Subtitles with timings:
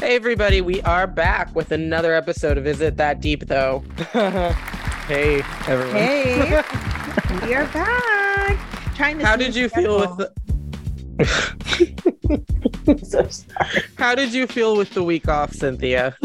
[0.00, 3.84] Hey, everybody, we are back with another episode of Is It That Deep, though?
[5.06, 5.94] hey, everyone.
[5.94, 6.62] Hey,
[7.42, 8.58] we are back.
[8.94, 10.32] Trying to How did you feel with the.
[13.04, 13.82] so sorry.
[13.98, 16.16] How did you feel with the week off, Cynthia?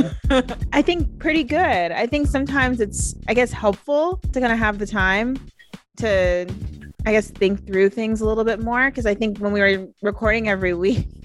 [0.72, 1.92] I think pretty good.
[1.92, 5.36] I think sometimes it's, I guess, helpful to kind of have the time
[5.98, 6.50] to,
[7.06, 8.90] I guess, think through things a little bit more.
[8.90, 11.25] Because I think when we were recording every week,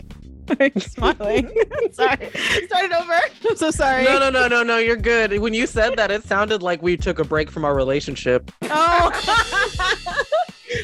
[0.60, 1.46] I'm smiling.
[1.92, 2.30] sorry.
[2.30, 3.20] Start it over.
[3.48, 4.04] I'm so sorry.
[4.04, 4.78] No, no, no, no, no.
[4.78, 5.38] You're good.
[5.38, 8.50] When you said that, it sounded like we took a break from our relationship.
[8.62, 9.10] Oh.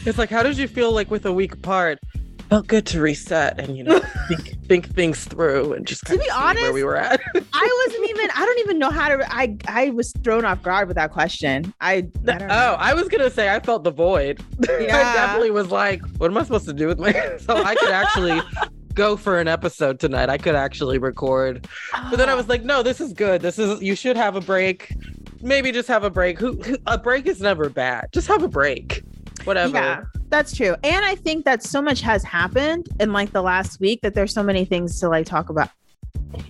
[0.04, 1.98] It's like, how did you feel like with a week apart?
[2.48, 6.28] Felt good to reset and you know think, think things through and just To be
[6.30, 7.20] of see where we were at.
[7.52, 8.30] I wasn't even.
[8.36, 9.34] I don't even know how to.
[9.34, 11.74] I I was thrown off guard with that question.
[11.80, 11.92] I.
[11.92, 12.46] I don't oh, know.
[12.50, 14.44] Oh, I was gonna say I felt the void.
[14.60, 14.76] Yeah.
[14.78, 17.12] I definitely was like, what am I supposed to do with my?
[17.40, 18.40] so I could actually
[18.96, 20.28] go for an episode tonight.
[20.28, 21.68] I could actually record,
[22.10, 23.42] but then I was like, no, this is good.
[23.42, 24.96] This is you should have a break.
[25.40, 26.40] Maybe just have a break.
[26.40, 28.08] Who, who a break is never bad.
[28.12, 29.04] Just have a break.
[29.44, 29.76] Whatever.
[29.76, 30.74] Yeah, that's true.
[30.82, 34.32] And I think that so much has happened in like the last week that there's
[34.32, 35.68] so many things to like talk about.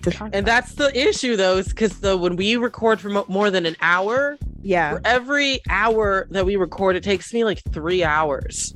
[0.01, 0.45] To talk And about.
[0.45, 3.75] that's the issue, though, is because the when we record for mo- more than an
[3.81, 4.93] hour, yeah.
[4.93, 8.73] for every hour that we record, it takes me like three hours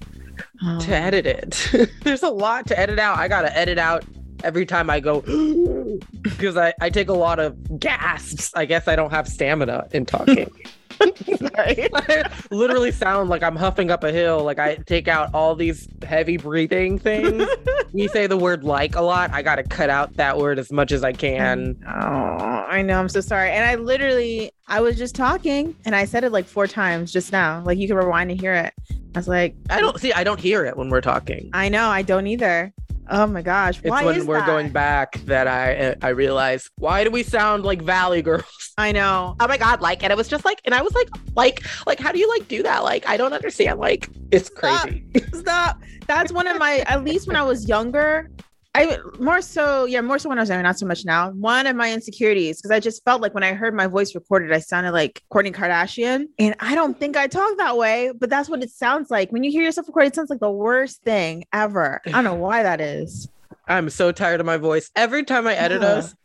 [0.62, 1.92] To edit it.
[2.04, 3.18] There's a lot to edit out.
[3.18, 4.06] I gotta edit out
[4.44, 5.22] every time I go
[6.22, 8.52] because I, I take a lot of gasps.
[8.56, 10.52] I guess I don't have stamina in talking.
[11.56, 14.44] I literally sound like I'm huffing up a hill.
[14.44, 17.48] Like I take out all these heavy breathing things.
[17.94, 19.32] we say the word like a lot.
[19.34, 21.82] I gotta cut out that word as much as I can.
[21.88, 23.00] Oh, I know.
[23.00, 23.52] I'm so sorry.
[23.52, 27.32] And I literally, I was just talking and I said it like four times just
[27.32, 27.64] now.
[27.66, 28.74] Like you can rewind and hear it.
[29.14, 30.14] I was like, I don't see.
[30.14, 31.50] I don't hear it when we're talking.
[31.54, 31.90] I know.
[31.90, 32.74] I don't either.
[33.12, 33.80] Oh my gosh.
[33.80, 34.48] It's Why when we're that?
[34.48, 38.46] going back that I I realize why do we sound like Valley Girls?
[38.78, 39.36] I know.
[39.40, 42.00] oh my god like and it was just like and i was like like like
[42.00, 44.88] how do you like do that like i don't understand like it's Stop.
[44.88, 45.84] crazy Stop.
[46.08, 48.30] That's one of my, at least when I was younger,
[48.74, 51.32] I more so, yeah, more so when I was younger, not so much now.
[51.32, 54.52] One of my insecurities, because I just felt like when I heard my voice recorded,
[54.54, 56.28] I sounded like Kourtney Kardashian.
[56.40, 59.30] And I don't think I talk that way, but that's what it sounds like.
[59.32, 62.00] When you hear yourself recorded, it sounds like the worst thing ever.
[62.06, 63.28] I don't know why that is.
[63.68, 65.88] i'm so tired of my voice every time i edit Yeah.
[65.90, 66.16] us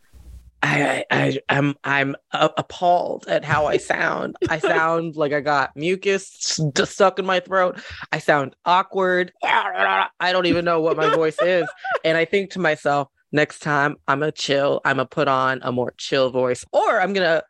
[0.62, 4.36] I, I i i'm i'm appalled at how i sound.
[4.48, 7.80] I sound like i got mucus st- stuck in my throat.
[8.12, 9.32] I sound awkward.
[9.42, 11.68] I don't even know what my voice is.
[12.04, 15.72] And i think to myself next time i'm gonna chill i'm gonna put on a
[15.72, 17.42] more chill voice or i'm gonna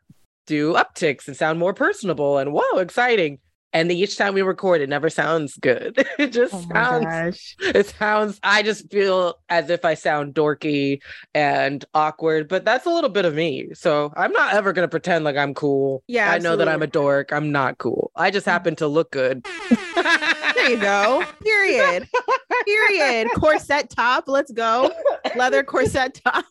[0.47, 3.37] do upticks and sound more personable and whoa exciting
[3.77, 7.55] and each time we record it never sounds good it just Oh sounds gosh.
[7.61, 10.99] it sounds i just feel as if i sound dorky
[11.33, 14.89] and awkward but that's a little bit of me so i'm not ever going to
[14.91, 18.31] pretend like i'm cool Yeah, i know that i'm a dork i'm not cool i
[18.31, 18.51] just mm.
[18.51, 19.45] happen to look good
[20.55, 21.23] There you go.
[21.43, 22.07] Period.
[22.65, 23.29] Period.
[23.35, 24.27] Corset top.
[24.27, 24.91] Let's go.
[25.35, 26.45] Leather corset top.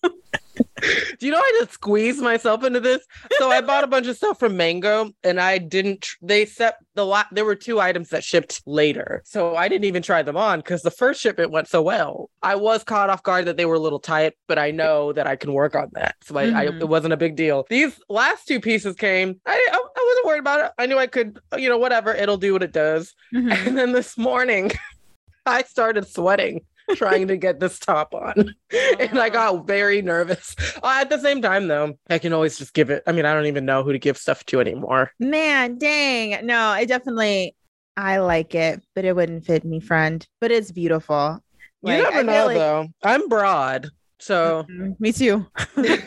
[0.83, 3.05] Do you know i just squeezed myself into this?
[3.39, 6.77] So i bought a bunch of stuff from mango and i didn't tr- they set
[6.95, 9.23] the lot there were two items that shipped later.
[9.25, 12.31] So i didn't even try them on because the first shipment went so well.
[12.43, 15.27] I was caught off guard that they were a little tight but i know that
[15.27, 16.17] i can work on that.
[16.23, 16.81] So I, I Mhm.
[16.83, 17.67] it wasn't a big deal.
[17.71, 20.73] These last two pieces came I, I i wasn't worried about it.
[20.79, 23.15] I knew i could you know whatever it'll do what it does.
[23.35, 23.53] Mhm.
[23.67, 24.73] and then this morning
[25.47, 26.61] i started sweating
[26.95, 28.55] trying to get this top on
[29.01, 30.55] and I got very nervous.
[30.83, 33.03] Uh, at the same time, though, I can always just give it.
[33.07, 35.11] I mean, I don't even know who to give stuff to anymore.
[35.19, 36.45] Man, dang.
[36.47, 37.55] No, I definitely
[37.97, 40.27] I like it, but it wouldn't fit me, friend.
[40.41, 41.41] But it's beautiful.
[41.83, 42.89] You Like, never I know, like- though.
[43.03, 43.89] I'm broad,
[44.19, 45.47] so Mhm, Me too.
[45.77, 46.01] Me too.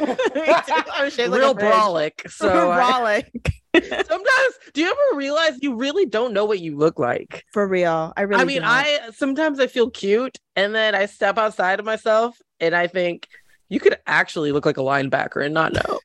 [0.94, 1.66] I'm shaped like a real fridge.
[1.74, 2.30] brolic.
[2.31, 3.52] So I- brolic.
[4.08, 7.46] sometimes, do you ever realize you really don't know what you look like?
[7.53, 8.14] For real.
[8.18, 8.72] I really I mean, don't.
[8.72, 13.28] I sometimes I feel cute, and then I step outside of myself, and I think
[13.70, 16.00] you could actually look like a linebacker and not know.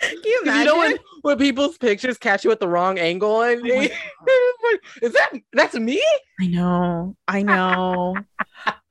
[0.00, 0.58] Can you 'Cause imagine?
[0.58, 5.12] you know when, when people's pictures catch you at the wrong angle and Oh is
[5.12, 6.02] that that's me?
[6.40, 7.16] I know.
[7.28, 8.24] I know.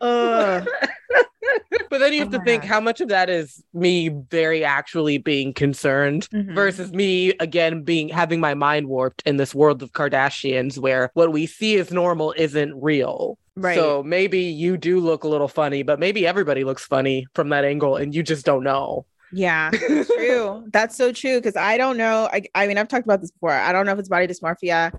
[0.01, 0.67] Ugh.
[1.89, 2.69] but then you have Oh to think gosh.
[2.69, 6.55] how much of that is me very actually being concerned Mhm.
[6.55, 11.31] versus me again being having my mind warped in this world of Kardashians where what
[11.31, 13.37] we see as normal isn't real.
[13.55, 13.75] Right.
[13.75, 17.65] So maybe you do look a little funny, but maybe everybody looks funny from that
[17.65, 19.05] angle and you just don't know.
[19.33, 19.71] Yeah,
[20.15, 20.65] true.
[20.73, 21.37] That's so true.
[21.37, 22.27] Because I don't know.
[22.31, 23.51] I, I mean, I've talked about this before.
[23.51, 24.93] I don't know if it's body dysmorphia,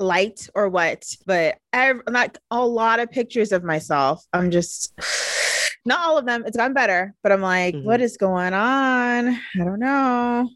[0.00, 4.24] light, or what, but I've not a lot of pictures of myself.
[4.32, 4.92] I'm just,
[5.86, 6.44] Not all of them.
[6.46, 7.84] It's gotten better, but I'm like, Mhm.
[7.84, 9.28] what is going on?
[9.28, 10.50] I don't know.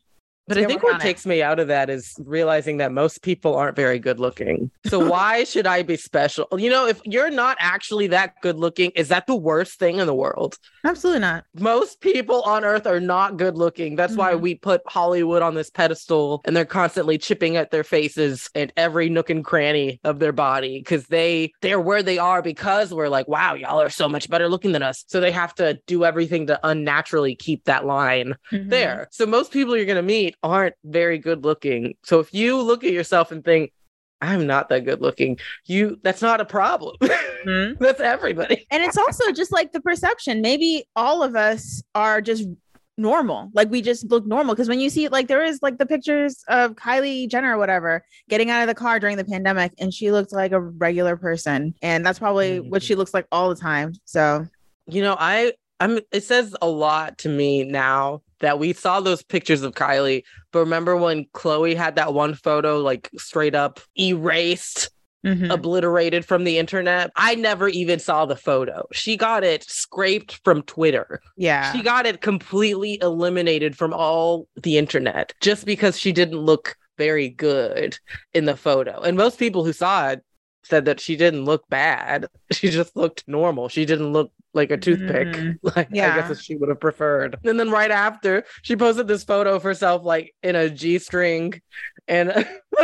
[0.46, 1.04] But I think what on it.
[1.04, 4.70] takes me out of that is realizing that most people aren't very good looking.
[4.86, 6.46] So why should I be special?
[6.56, 10.06] You know, if you're not actually that good looking, is that the worst thing in
[10.06, 10.58] the world?
[10.84, 11.44] Absolutely not.
[11.58, 13.96] Most people on earth are not good looking.
[13.96, 14.40] That's why Mhm.
[14.40, 19.08] we put Hollywood on this pedestal and they're constantly chipping at their faces and every
[19.08, 23.26] nook and cranny of their body because they they're where they are because we're like,
[23.28, 25.04] wow, y'all are so much better looking than us.
[25.08, 28.68] So they have to do everything to unnaturally keep that line Mhm.
[28.68, 29.08] there.
[29.10, 31.94] So most people you're going to meet aren't very good looking.
[32.04, 33.72] So if you look at yourself and think,
[34.20, 36.96] I'm not that good looking, you that's not a problem.
[37.44, 37.78] Mhm.
[37.78, 38.66] that's everybody.
[38.70, 40.40] And it's also just like the perception.
[40.40, 42.48] Maybe all of us are just
[42.96, 43.50] normal.
[43.52, 44.54] Like we just look normal.
[44.54, 48.02] Because when you see like there is like the pictures of Kylie Jenner or whatever
[48.30, 51.74] getting out of the car during the pandemic and she looked like a regular person.
[51.82, 53.92] And that's probably what she looks like all the time.
[54.06, 54.46] So
[54.86, 59.22] You know, I I'm it says a lot to me now that we saw those
[59.22, 60.22] pictures of Kylie,
[60.52, 64.90] but remember when Khloé had that one photo like straight up erased
[65.24, 65.50] mhm.
[65.52, 67.10] obliterated from the internet.
[67.16, 68.86] I never even saw the photo.
[68.92, 71.20] She got it scraped from Twitter.
[71.36, 71.72] yeah.
[71.72, 77.28] She got it completely eliminated from all the internet just because she didn't look very
[77.28, 77.98] good
[78.32, 79.00] in the photo.
[79.00, 80.24] And most people who saw it
[80.62, 82.26] said that she didn't look bad.
[82.52, 83.68] She just looked normal.
[83.68, 85.28] She didn't look like a toothpick.
[85.28, 85.58] Mhm.
[85.76, 87.38] Like I guess she would have preferred.
[87.44, 91.60] And then right after, she posted this photo of herself like in a G string.
[92.08, 92.32] And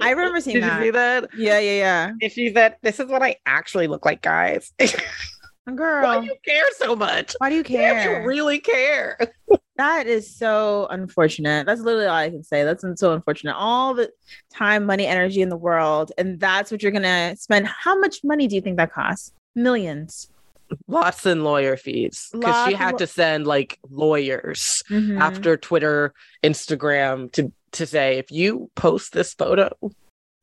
[0.00, 0.78] I remember seeing Did that.
[0.80, 1.28] you see that?
[1.36, 2.10] Yeah, yeah, yeah.
[2.22, 4.72] And she said, This is what I actually look like, guys.
[5.74, 7.34] Girl, Why do you care so much?
[7.38, 8.20] why do you care?
[8.20, 9.18] you really care.
[9.76, 11.64] That is so unfortunate.
[11.64, 12.64] That's literally all I can say.
[12.64, 13.56] That's so unfortunate.
[13.56, 14.10] All the
[14.52, 17.66] time, money, energy in the world, and that's what you're gonna spend.
[17.66, 19.32] How much money do you think that costs?
[19.54, 20.28] Millions.
[20.88, 25.20] Lots in lawyer fees because she had to send like lawyers Mhm.
[25.20, 26.12] after Twitter,
[26.42, 29.68] Instagram to to say if you post this photo,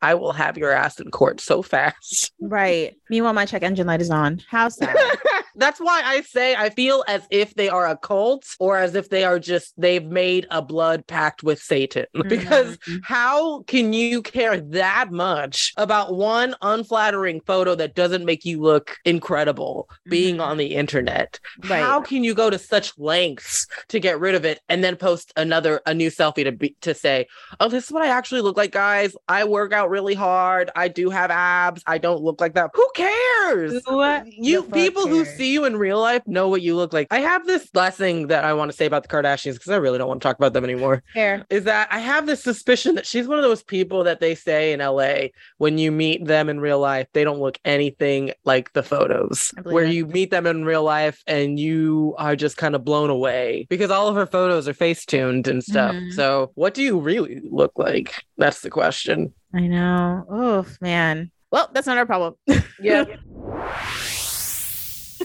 [0.02, 2.32] I will have your ass in court so fast.
[2.42, 2.96] Right.
[3.10, 4.42] Meanwhile, my check engine light is on.
[4.50, 4.96] How sad.
[5.56, 9.10] That's why I say I feel as if they are a cult or as if
[9.10, 12.06] they are just they've made a blood pact with Satan.
[12.28, 13.02] Because Mhm.
[13.04, 18.98] how can you care that much about one unflattering photo that doesn't make you look
[19.06, 20.42] incredible being Mhm.
[20.46, 21.40] on the internet?
[21.68, 21.84] Right.
[21.84, 25.34] How can you go to such lengths to get rid of it and then post
[25.36, 27.28] another a new selfie to be to say,
[27.60, 29.14] "Oh, this is what I actually look like, guys.
[29.28, 30.70] I work out really hard.
[30.76, 31.84] I do have abs.
[31.86, 33.82] I don't look like that." Who cares?
[33.86, 35.26] What You the fuck people who?
[35.42, 37.08] See you in real life know what you look like.
[37.10, 39.78] I have this last thing that I want to say about the Kardashians because I
[39.78, 41.44] really don't want to talk about them anymore Fair.
[41.50, 44.72] is that I have this suspicion that she's one of those people that they say
[44.72, 48.84] in LA when you meet them in real life, they don't look anything like the
[48.84, 49.52] photos.
[49.64, 53.66] Where you meet them in real life and you are just kind of blown away
[53.68, 55.96] because all of her photos are face tuned and stuff.
[55.96, 56.14] Mhm.
[56.14, 58.24] So, what do you really look like?
[58.38, 59.34] That's the question.
[59.56, 60.24] I know.
[60.30, 61.32] Oh man.
[61.52, 62.36] Well, that's not our problem.
[62.80, 63.06] Yeah.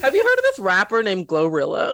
[0.01, 1.93] have you heard of this rapper named Glorilla?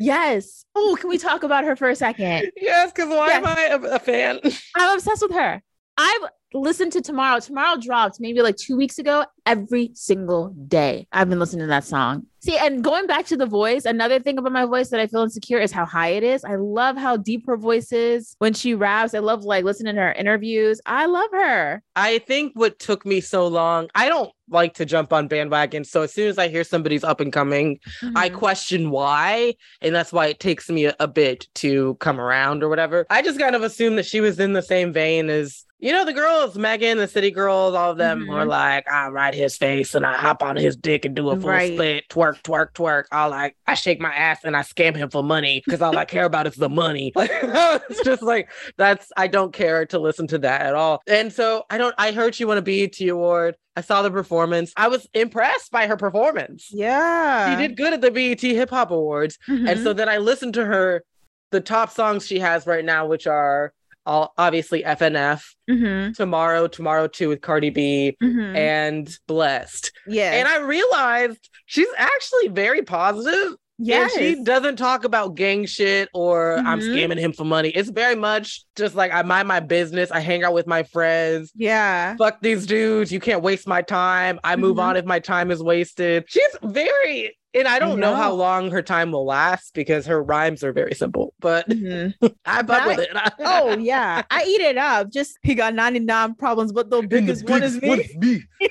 [0.00, 0.64] yes.
[0.74, 2.50] Oh, can we talk about her for a second?
[2.56, 3.36] Yes, because why Yes.
[3.36, 4.40] am I a, a fan?
[4.74, 5.62] I'm obsessed with her.
[5.96, 7.40] I've listened to Tomorrow.
[7.40, 9.24] Tomorrow dropped maybe like two weeks ago.
[9.46, 12.26] Every single day, I've been listening to that song.
[12.40, 15.22] See, and going back to the voice, another thing about my voice that I feel
[15.22, 16.44] insecure is how high it is.
[16.44, 19.14] I love how deep her voice is when she raps.
[19.14, 20.80] I love like listening to her interviews.
[20.86, 21.82] I love her.
[21.96, 25.86] I think what took me so long, I don't like to jump on bandwagons.
[25.86, 27.80] So as soon as I hear somebody's up and coming,
[28.14, 28.34] I Mhm.
[28.34, 29.54] question why.
[29.82, 33.06] And that's why it takes me a, a bit to come around or whatever.
[33.10, 36.04] I just kind of assumed that she was in the same vein as, you know,
[36.06, 38.28] the girls, Megan, the city girls, all of them Mhm.
[38.34, 41.36] were like, I ride his face and I hop on his dick and do a
[41.38, 41.74] full Right.
[41.74, 43.04] split, twerk, twerk, twerk.
[43.12, 46.06] All like, I shake my ass and I scam him for money because all I
[46.06, 47.12] care about is the money.
[47.16, 51.02] it's just like, that's, I don't care to listen to that at all.
[51.06, 53.54] And so I don't, I heard she won a BET award.
[53.76, 54.72] I saw the performance.
[54.78, 56.68] I was impressed by her performance.
[56.70, 57.50] Yeah.
[57.50, 59.36] She did good at the BET Hip Hop Awards.
[59.48, 59.82] And Mhm.
[59.82, 61.04] so then I listened to her,
[61.50, 63.72] the top songs she has right now, which are
[64.06, 66.14] all obviously FNF, Mhm.
[66.14, 68.56] Tomorrow, Tomorrow 2 with Cardi B, Mhm.
[68.56, 69.90] and Blessed.
[70.06, 70.32] yeah.
[70.32, 73.56] And I realized she's actually very positive.
[73.76, 74.06] Yeah.
[74.06, 76.94] She doesn't talk about gang shit or I'm Mhm.
[76.94, 77.70] scamming him for money.
[77.70, 80.12] It's very much just like I mind my business.
[80.12, 81.50] I hang out with my friends.
[81.56, 82.14] yeah.
[82.16, 83.10] Fuck these dudes.
[83.12, 84.38] You can't waste my time.
[84.44, 84.82] I move Mhm.
[84.82, 86.24] on if my time is wasted.
[86.28, 88.14] She's very, and I don't know.
[88.14, 92.14] how long her time will last because her rhymes are very simple, but Mhm.
[92.44, 93.10] I fuck with it.
[93.40, 95.10] oh yeah, I eat it up.
[95.10, 98.42] Just he got 99 problems, but the And the biggest one is biggest me.
[98.60, 98.68] me.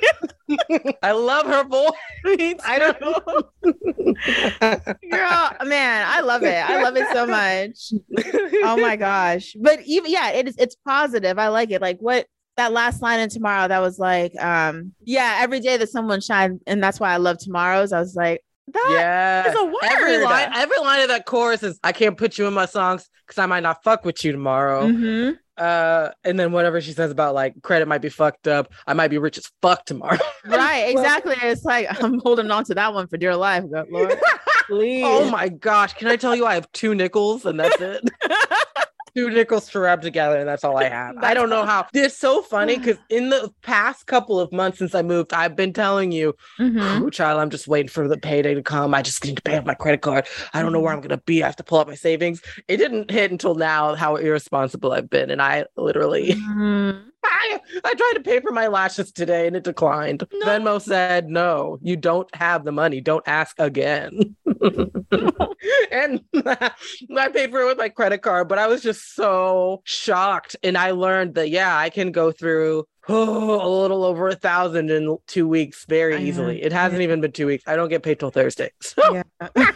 [1.03, 2.59] I love her voice.
[2.65, 3.43] I don't know.
[5.11, 6.55] Girl, man, I love it.
[6.69, 7.93] I love it so much.
[8.63, 9.55] Oh my gosh.
[9.59, 11.37] But even yeah, it is it's positive.
[11.39, 11.81] I like it.
[11.81, 12.25] Like what
[12.57, 16.61] that last line in tomorrow that was like, um, yeah, every day that someone shines
[16.67, 17.91] and that's why I love tomorrows.
[17.91, 19.49] I was like, that yeah.
[19.49, 19.75] is a word.
[19.83, 23.09] Every line, every line of that chorus is I can't put you in my songs
[23.25, 24.87] because I might not fuck with you tomorrow.
[24.87, 25.37] Mhm.
[25.55, 28.71] Uh, and then whatever she says about like credit might be fucked up.
[28.87, 30.17] I might be rich as fuck tomorrow.
[30.45, 31.35] Right, exactly.
[31.41, 33.63] it's like I'm holding on to that one for dear life.
[33.71, 34.19] God, Lord,
[34.67, 35.03] please.
[35.05, 35.93] oh my gosh.
[35.93, 38.01] Can I tell you I have two nickels and that's it?
[39.15, 41.15] two nickels to rub together and that's all I have.
[41.17, 41.87] I don't know how.
[41.93, 45.73] It's so funny because in the past couple of months since I moved, I've been
[45.73, 47.01] telling you, Mhm.
[47.01, 48.93] "Ooh, child, I'm just waiting for the payday to come.
[48.93, 50.27] I just need to pay off my credit card.
[50.53, 50.85] I don't know Mm-hmm.
[50.85, 51.43] where I'm gonna be.
[51.43, 52.41] I have to pull out my savings.
[52.67, 56.33] It didn't hit until now how irresponsible I've been, and I literally.
[56.33, 57.12] Mhm.
[57.23, 60.23] I, I tried to pay for my lashes today and it declined.
[60.33, 60.45] No.
[60.45, 63.01] Venmo said, no, you don't have the money.
[63.01, 64.35] Don't ask again.
[65.91, 70.55] and I paid for it with my credit card, but I was just so shocked.
[70.63, 74.89] And I learned that, yeah, I can go through oh, a little over a thousand
[74.91, 76.61] in two weeks very easily.
[76.61, 77.05] It hasn't Yeah.
[77.05, 77.63] even been two weeks.
[77.67, 78.71] I don't get paid till Thursday.
[78.81, 79.01] So
[79.55, 79.71] Yeah.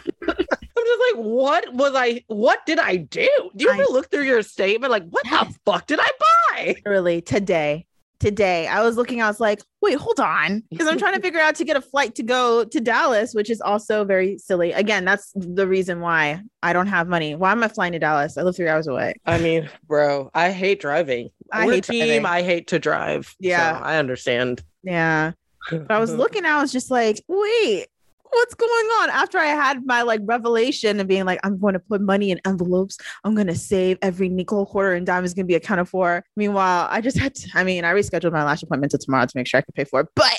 [0.88, 3.28] Just like, what was I, what did I do?
[3.56, 4.90] Do you I- ever look through your statement?
[4.90, 6.08] Like, what the fuck did I
[6.52, 6.74] buy?
[6.84, 7.84] Literally today.
[8.20, 9.22] Today, I was looking.
[9.22, 11.80] I was like, "Wait, hold on," because I'm trying to figure out to get a
[11.80, 14.72] flight to go to Dallas, which is also very silly.
[14.72, 17.36] Again, that's the reason why I don't have money.
[17.36, 18.36] Why am I flying to Dallas?
[18.36, 19.14] I live three hours away.
[19.24, 21.28] I mean, bro, I hate driving.
[21.52, 22.06] I We're hate team.
[22.06, 22.26] driving.
[22.26, 23.36] I hate to drive.
[23.38, 23.78] Yeah.
[23.78, 24.64] so I understand.
[24.82, 25.30] Yeah,
[25.70, 26.44] but I was looking.
[26.44, 27.86] I was just like, "Wait,
[28.30, 31.80] what's going on?" After I had my like revelation and being like, "I'm going to
[31.80, 32.98] put money in envelopes.
[33.24, 36.24] I'm going to save every nickel, quarter, and dime is going to be accounted for."
[36.36, 37.34] Meanwhile, I just had.
[37.34, 39.74] To, I mean, I rescheduled my lash appointment to tomorrow to make sure I could
[39.74, 40.38] pay for it, but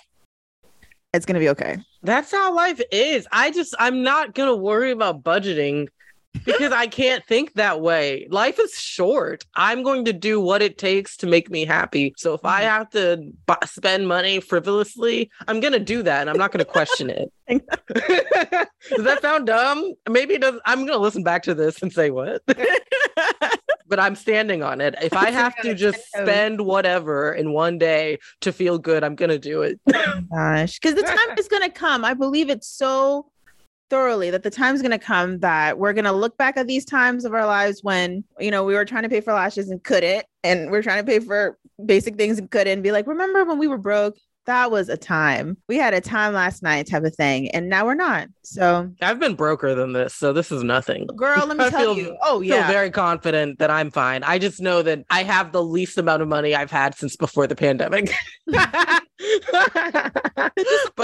[1.13, 1.77] it's going to be okay.
[2.03, 3.27] That's how life is.
[3.31, 5.87] I just, I'm not gonna worry about budgeting
[6.45, 8.27] because I can't think that way.
[8.29, 9.45] Life is short.
[9.55, 12.13] I'm going to do what it takes to make me happy.
[12.17, 12.69] So if I mm-hmm.
[12.69, 17.09] have to bu- spend money frivolously, I'm gonna do that, and I'm not gonna question
[17.09, 17.31] it.
[17.49, 19.93] does that sound dumb?
[20.07, 20.59] Maybe it does.
[20.65, 22.41] I'm gonna listen back to this and say what.
[23.87, 24.95] but I'm standing on it.
[25.01, 29.39] If I have to just spend whatever in one day to feel good, I'm gonna
[29.39, 29.79] do it.
[29.93, 33.25] Oh gosh because the time is going to come i believe it's so
[33.89, 36.85] thoroughly that the time's going to come that we're going to look back at these
[36.85, 39.83] times of our lives when you know we were trying to pay for lashes and
[39.83, 43.43] couldn't and we're trying to pay for basic things and couldn't and be like remember
[43.45, 44.17] when we were broke
[44.49, 47.85] that was a time we had a time last night type of thing and now
[47.85, 51.05] we're not so I've been broker than this, so this is nothing.
[51.15, 53.91] girl let me I tell feel- you oh I feel yeah very confident that I'm
[53.91, 54.23] fine.
[54.23, 57.45] I just know that I have the least amount of money I've had since before
[57.45, 58.11] the pandemic.
[58.47, 59.03] but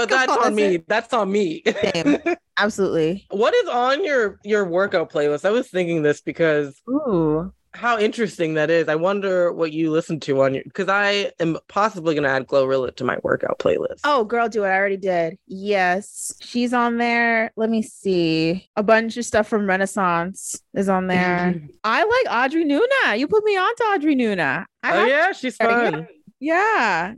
[0.08, 0.82] that's on me.
[0.88, 1.62] That's on me.
[1.94, 2.18] Same.
[2.58, 5.44] absolutely What is on your your workout playlist?
[5.44, 8.88] I was thinking this because ooh how interesting that is.
[8.88, 12.46] I wonder what you listen to on your because I am possibly going to add
[12.46, 14.00] Glorilla to my workout playlist.
[14.04, 14.68] Oh, girl, do it.
[14.68, 15.38] I already did.
[15.46, 16.34] Yes.
[16.40, 17.52] She's on there.
[17.56, 18.68] Let me see.
[18.76, 21.54] A bunch of stuff from Renaissance is on there.
[21.84, 23.18] I like Audrey Nuna.
[23.18, 24.64] You put me on to Audrey Nuna.
[24.82, 25.90] I oh yeah, she's Yeah.
[25.90, 26.08] fun.
[26.40, 27.14] yeah.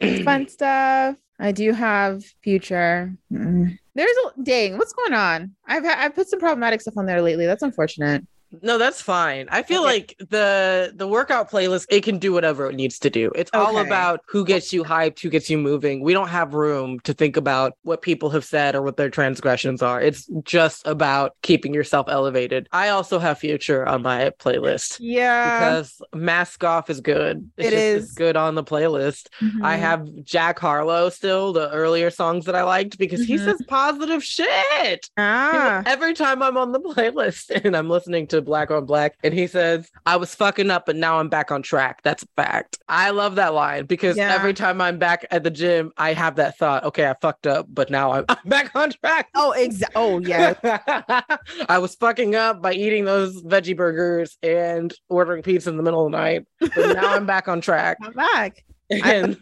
[0.00, 1.16] It's fun stuff.
[1.38, 3.14] I do have future.
[3.32, 3.78] Mm.
[3.94, 5.54] There's a dang, what's going on?
[5.66, 7.46] I've ha- I've put some problematic stuff on there lately.
[7.46, 8.24] That's unfortunate.
[8.62, 9.46] No, that's fine.
[9.50, 9.92] I feel Okay.
[9.92, 13.30] like the the workout playlist it can do whatever it needs to do.
[13.34, 16.02] It's all about who gets you hyped, who gets you moving.
[16.02, 19.82] We don't have room to think about what people have said or what their transgressions
[19.82, 20.00] are.
[20.00, 22.68] It's just about keeping yourself elevated.
[22.72, 25.60] I also have Future on my playlist Yeah.
[25.70, 27.48] because Mask Off is good.
[27.56, 28.12] It's It just is.
[28.14, 29.28] good on the playlist.
[29.62, 29.78] I Mhm.
[29.78, 33.44] have Jack Harlow still, the earlier songs that I liked because he Mhm.
[33.44, 35.08] says positive shit.
[35.16, 35.82] ah.
[35.86, 39.46] Every time I'm on the playlist and I'm listening to Black on Black, and he
[39.46, 42.00] says, I was fucking up, but now I'm back on track.
[42.02, 42.78] That's a fact.
[42.88, 44.34] I love that line because Yeah.
[44.34, 47.66] every time I'm back at the gym, I have that thought, okay, I fucked up,
[47.68, 49.28] but now I'm, I'm back on track.
[49.34, 50.00] Oh, exactly.
[50.00, 50.54] Oh, yeah.
[51.68, 56.06] I was fucking up by eating those veggie burgers and ordering pizza in the middle
[56.06, 58.64] of the night, but now I'm back on track I'm back.
[58.90, 59.36] and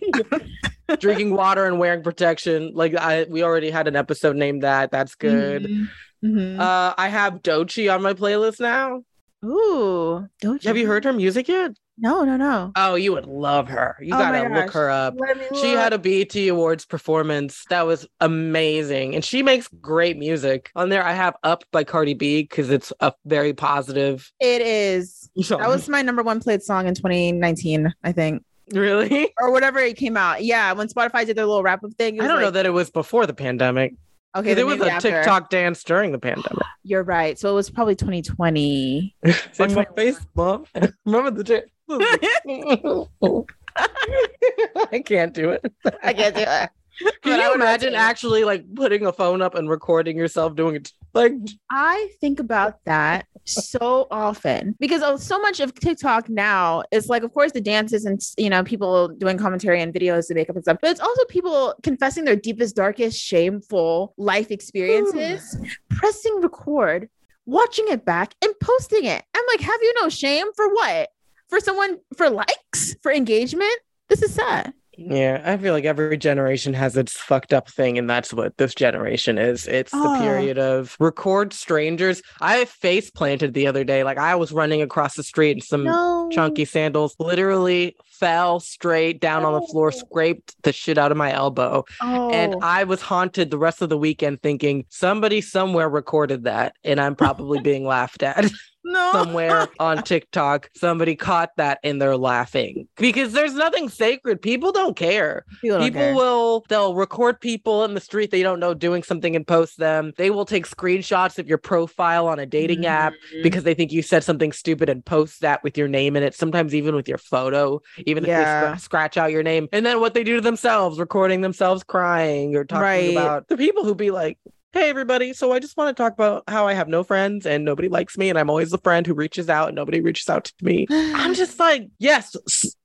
[0.98, 2.72] drinking water and wearing protection.
[2.74, 4.90] Like I, we already had an episode named that.
[4.90, 5.64] That's good.
[5.64, 5.88] Mhm.
[6.24, 6.58] Mhm.
[6.58, 9.02] Uh, I have Doechii on my playlist now.
[9.44, 10.28] Ooh.
[10.40, 11.72] Don't Have you heard her music yet?
[12.00, 12.70] No, no, no.
[12.76, 13.96] Oh, you would love her.
[14.00, 15.14] You Oh gotta look her up.
[15.60, 20.70] She had a BET Awards performance that was amazing, and she makes great music.
[20.76, 24.30] On there, I have "Up" by Cardi B because it's a very positive.
[24.40, 25.28] It is.
[25.42, 25.60] song.
[25.60, 28.44] That was my number one played song in 2019, I think.
[28.72, 29.32] Really?
[29.40, 30.44] or whatever it came out.
[30.44, 32.20] Yeah, when Spotify did their little wrap up thing.
[32.20, 33.94] I don't know that it was before the pandemic.
[34.36, 35.10] Okay, there was a after.
[35.10, 36.62] TikTok dance during the pandemic.
[36.82, 37.38] You're right.
[37.38, 39.14] So it was probably 2020.
[39.22, 39.94] It's like my 21.
[39.96, 40.64] face, mom.
[41.04, 41.70] Remember the dance?
[44.92, 45.64] I can't do it.
[46.02, 46.70] I can't do it.
[47.22, 50.92] Can you imagine actually like putting a phone up and recording yourself doing it?
[51.14, 51.32] Like,
[51.70, 57.22] I think about that so often because of so much of TikTok now is like,
[57.22, 60.64] of course, the dances and you know people doing commentary and videos and makeup and
[60.64, 65.56] stuff, but it's also people confessing their deepest, darkest, shameful life experiences,
[65.88, 67.08] pressing record,
[67.46, 69.24] watching it back, and posting it.
[69.34, 71.08] I'm like, have you no shame for what?
[71.48, 73.74] For someone for likes for engagement?
[74.08, 74.72] This is sad.
[75.00, 78.74] Yeah, I feel like every generation has its fucked up thing, and that's what this
[78.74, 79.66] generation is.
[79.68, 80.20] It's the Oh.
[80.20, 82.20] period of record strangers.
[82.40, 84.02] I face planted the other day.
[84.02, 89.20] Like I was running across the street in some No, chunky sandals literally fell straight
[89.20, 89.98] down on the floor, Oh.
[89.98, 91.84] scraped the shit out of my elbow.
[92.00, 96.74] Oh, And I was haunted the rest of the weekend thinking somebody somewhere recorded that
[96.84, 98.50] and I'm probably being laughed at
[98.84, 99.12] no.
[99.12, 100.70] somewhere on TikTok.
[100.76, 104.40] Somebody caught that and they're laughing because there's nothing sacred.
[104.42, 105.44] People don't care.
[105.60, 106.14] People, don't People care.
[106.14, 110.12] will they'll record people in the street they don't know doing something and post them.
[110.16, 113.42] They will take screenshots of your profile on a dating app Mhm.
[113.42, 116.34] because they think you said something stupid and post that with your name in it,
[116.34, 119.68] sometimes even with your photo, even if they scr- scratch out your name.
[119.72, 123.10] And then what they do to themselves, recording themselves crying or talking Right.
[123.12, 124.38] about the people who be like,
[124.72, 127.64] Hey everybody, so I just want to talk about how I have no friends and
[127.64, 130.44] nobody likes me and I'm always the friend who reaches out and nobody reaches out
[130.44, 130.86] to me.
[130.90, 132.36] I'm just like, yes,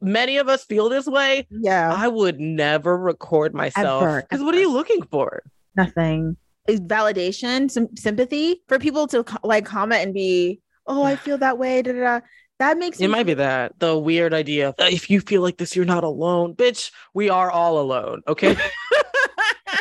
[0.01, 1.45] many of us feel this way.
[1.49, 1.93] yeah.
[1.93, 5.43] I would never record myself because what are you looking for?
[5.75, 6.37] nothing
[6.67, 11.57] Is validation some sympathy for people to like comment and be oh i feel that
[11.57, 12.19] way da, da, da.
[12.59, 14.69] That makes It might be that the weird idea.
[14.69, 16.91] of, "Uh, If you feel like this, you're not alone, bitch.
[17.13, 18.55] We are all alone, okay?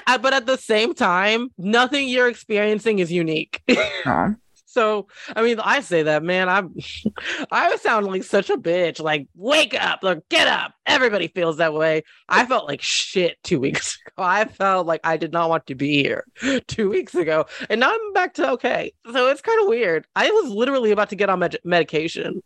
[0.21, 3.63] But at the same time, nothing you're experiencing is unique.
[4.07, 4.35] Aw.
[4.67, 6.49] so, I mean, I say that, man.
[6.51, 6.75] I'm,
[7.51, 9.01] I sound like such a bitch.
[9.01, 10.75] Like, wake up, like, get up.
[10.87, 12.03] Everybody feels that way.
[12.29, 14.23] I felt like shit two weeks ago.
[14.23, 16.25] I felt like I did not want to be here
[16.67, 18.93] two weeks ago, and now I'm back to okay.
[19.13, 20.07] So it's kind of weird.
[20.15, 22.43] I was literally about to get on med- medication.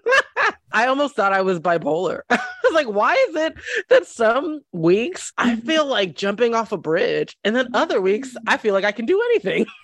[0.72, 2.20] I almost thought I was bipolar.
[2.30, 3.54] I was like, why is it
[3.88, 8.56] that some weeks I feel like jumping off a bridge, and then other weeks I
[8.56, 9.66] feel like I can do anything?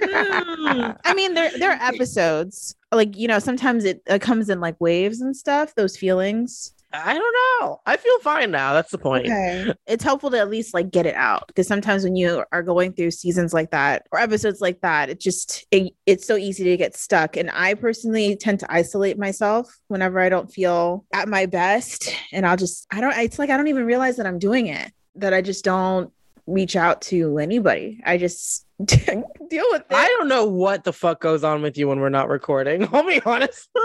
[0.00, 0.92] Hmm.
[1.04, 4.76] i mean there there are episodes like you know sometimes it, it comes in like
[4.80, 7.80] waves and stuff those feelings I don't know.
[7.86, 8.72] I feel fine now.
[8.72, 9.26] That's the point.
[9.26, 12.62] okay it's helpful to at least like get it out because sometimes when you are
[12.62, 16.64] going through seasons like that or episodes like that it just it, it's so easy
[16.64, 21.28] to get stuck and i personally tend to isolate myself whenever i don't feel at
[21.28, 24.38] my best and i'll just i don't it's like i don't even realize that i'm
[24.38, 26.12] doing it that i just don't
[26.46, 29.24] reach out to anybody i just deal
[29.72, 32.28] with it I don't know what the fuck goes on with you when we're not
[32.28, 32.88] recording.
[32.92, 33.68] I'll be honest.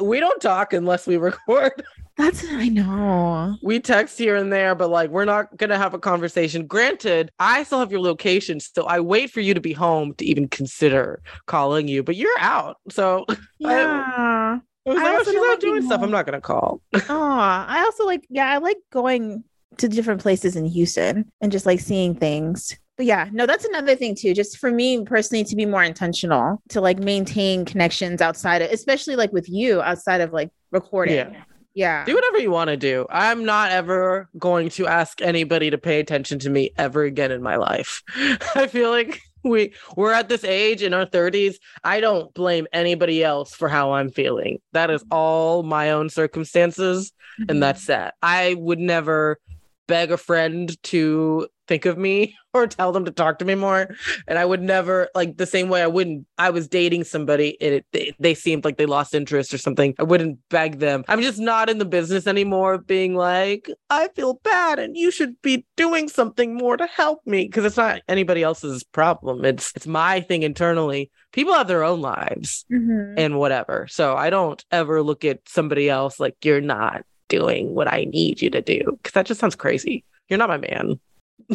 [0.00, 1.82] we don't talk unless we record.
[2.16, 5.98] that's i know We text here and there, but like we're not gonna have a
[5.98, 6.66] conversation.
[6.66, 10.24] Granted, I still have your location, so I wait for you to be home to
[10.24, 12.02] even consider calling you.
[12.02, 13.24] But you're out, so
[13.58, 16.00] yeah oh, I was I oh, also she's out like doing stuff.
[16.00, 16.04] home.
[16.04, 16.80] I'm not gonna call.
[17.08, 19.44] Oh, I also like, yeah, I like going
[19.78, 22.76] to different places in Houston and just like seeing things.
[22.98, 24.34] But yeah, no, that's another thing too.
[24.34, 29.16] Just for me personally to be more intentional, to like maintain connections outside of, especially
[29.16, 31.14] like with you outside of like recording.
[31.16, 31.44] Yeah.
[31.74, 32.04] Yeah.
[32.04, 33.06] Do whatever you want to do.
[33.08, 37.40] I'm not ever going to ask anybody to pay attention to me ever again in
[37.40, 38.02] my life.
[38.56, 41.54] I feel like we we're at this age in our 30s.
[41.84, 44.58] I don't blame anybody else for how I'm feeling.
[44.72, 47.50] That is all my own circumstances Mm-hmm.
[47.50, 48.14] and that's that.
[48.20, 49.38] I would never
[49.86, 53.94] beg a friend to think of me or tell them to talk to me more
[54.26, 57.74] and i would never like the same way i wouldn't i was dating somebody and
[57.74, 61.20] it, they, they seemed like they lost interest or something i wouldn't beg them i'm
[61.20, 65.40] just not in the business anymore of being like i feel bad and you should
[65.42, 69.86] be doing something more to help me because it's not anybody else's problem it's it's
[69.86, 73.14] my thing internally people have their own lives Mhm.
[73.18, 73.86] and whatever.
[73.90, 78.40] So I don't ever look at somebody else like you're not doing what I need
[78.40, 80.04] you to do because that just sounds crazy.
[80.28, 80.98] You're not my man.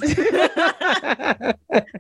[0.02, 1.54] I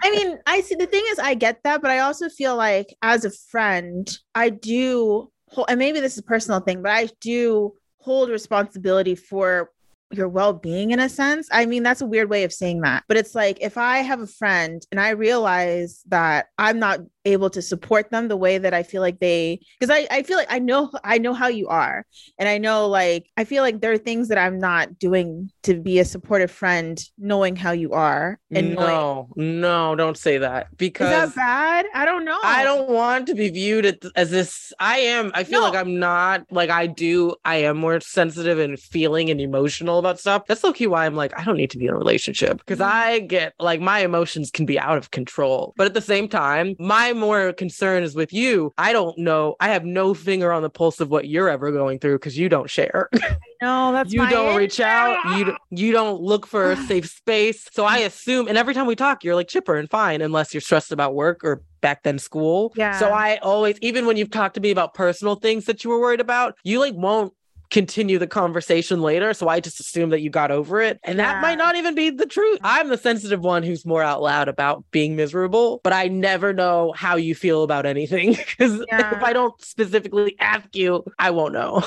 [0.04, 3.26] mean, I see the thing is, I get that, but I also feel like as
[3.26, 7.74] a friend, I do, hold, and maybe this is a personal thing, but I do
[8.00, 9.72] hold responsibility for
[10.12, 11.48] your well-being in a sense.
[11.52, 13.04] I mean, that's a weird way of saying that.
[13.08, 17.50] But it's like if I have a friend and I realize that I'm not able
[17.50, 20.52] to support them the way that I feel like they because I, I feel like
[20.52, 22.06] I know I know how you are.
[22.38, 25.80] And I know like I feel like there are things that I'm not doing to
[25.80, 28.40] be a supportive friend, knowing how you are.
[28.52, 29.62] And no, knowing...
[29.62, 31.86] no, don't say that because is that bad?
[31.94, 32.40] I don't know.
[32.44, 34.74] I don't want to be viewed as this.
[34.80, 35.32] I am.
[35.34, 35.68] I feel no.
[35.68, 37.36] like I'm not like I do.
[37.46, 40.46] I am more sensitive and feeling and emotional about stuff.
[40.48, 42.80] That's low key why I'm like I don't need to be in a relationship because
[42.80, 42.92] mm-hmm.
[42.92, 45.74] I get like my emotions can be out of control.
[45.78, 48.74] But at the same time, my more concern is with you.
[48.78, 49.56] I don't know.
[49.60, 52.50] I have no finger on the pulse of what you're ever going through because you
[52.50, 53.10] don't share.
[53.62, 55.38] No, that's you don't reach out.
[55.38, 57.70] You you don't look for a safe space.
[57.72, 60.60] So I assume, and every time we talk, you're like chipper and fine, unless you're
[60.60, 62.74] stressed about work or back then school.
[62.76, 63.00] Yeah.
[63.00, 66.00] So I always, even when you've talked to me about personal things that you were
[66.02, 67.34] worried about, you like won't
[67.74, 69.34] continue the conversation later.
[69.34, 71.00] So I just assume that you got over it.
[71.04, 71.42] And that yeah.
[71.42, 72.60] might not even be the truth.
[72.64, 76.94] I'm the sensitive one who's more out loud about being miserable, but I never know
[76.96, 79.18] how you feel about anything because yeah.
[79.18, 81.84] if I don't specifically ask you, I won't know.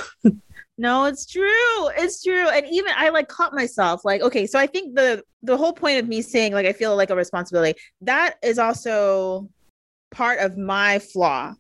[0.77, 1.89] no, it's true.
[1.97, 2.49] It's true.
[2.49, 6.01] And even I like caught myself like, okay, so I think the the whole point
[6.01, 9.49] of me saying like I feel like a responsibility, that is also
[10.11, 11.55] part of my flaw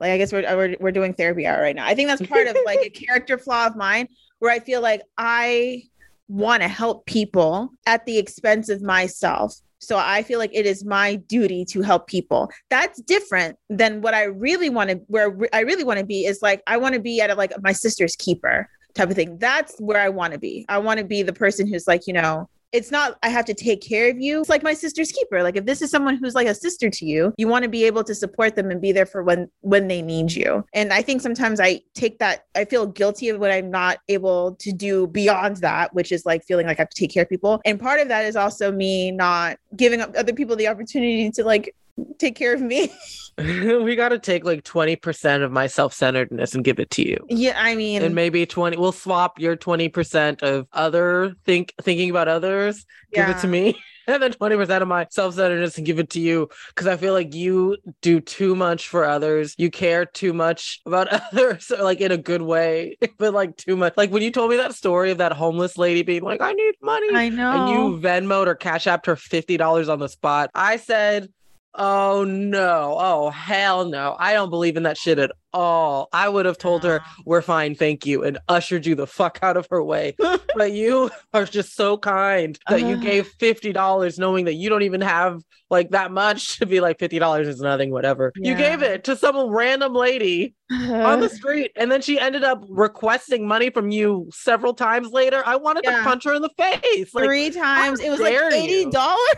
[0.00, 1.86] like I guess we're we're, we're doing therapy hour right now.
[1.86, 5.02] I think that's part of like a character flaw of mine where I feel like
[5.16, 5.84] I
[6.28, 9.54] want to help people at the expense of myself.
[9.78, 12.50] So I feel like it is my duty to help people.
[12.70, 16.40] That's different than what I really want to where I really want to be is
[16.42, 19.38] like I want to be at a, like my sister's keeper type of thing.
[19.38, 20.64] That's where I want to be.
[20.68, 23.54] I want to be the person who's like, you know, it's not I have to
[23.54, 24.40] take care of you.
[24.40, 25.42] It's like my sister's keeper.
[25.42, 27.84] Like if this is someone who's like a sister to you, you want to be
[27.84, 30.62] able to support them and be there for when when they need you.
[30.74, 34.56] And I think sometimes I take that I feel guilty of when I'm not able
[34.56, 37.30] to do beyond that, which is like feeling like I have to take care of
[37.30, 37.62] people.
[37.64, 41.44] And part of that is also me not giving up other people the opportunity to
[41.44, 41.74] like
[42.18, 42.92] take care of me.
[43.38, 47.18] we got to take like 20% of my self-centeredness and give it to you.
[47.28, 52.28] Yeah, I mean, and maybe 20 we'll swap your 20% of other think thinking about
[52.28, 53.26] others, yeah.
[53.26, 53.78] give it to me.
[54.08, 57.34] And then 20% of my self-centeredness and give it to you because I feel like
[57.34, 59.56] you do too much for others.
[59.58, 63.94] You care too much about others, like in a good way, but like too much.
[63.96, 66.74] Like when you told me that story of that homeless lady being like, I need
[66.80, 67.16] money.
[67.16, 67.50] I know.
[67.50, 70.52] And you Venmoed or Cash Apped her $50 on the spot.
[70.54, 71.28] I said,
[71.76, 72.96] Oh no.
[72.98, 74.16] Oh hell no.
[74.18, 76.08] I don't believe in that shit at all.
[76.12, 79.56] I would have told her, We're fine, thank you, and ushered you the fuck out
[79.56, 80.16] of her way.
[80.54, 85.00] but you are just so kind that you gave $50 knowing that you don't even
[85.02, 88.32] have like that much to be like $50 is nothing, whatever.
[88.36, 88.52] Yeah.
[88.52, 92.64] You gave it to some random lady on the street, and then she ended up
[92.68, 95.42] requesting money from you several times later.
[95.44, 95.98] I wanted yeah.
[95.98, 97.14] to punch her in the face.
[97.14, 98.00] Like, Three times.
[98.00, 98.92] It was like $80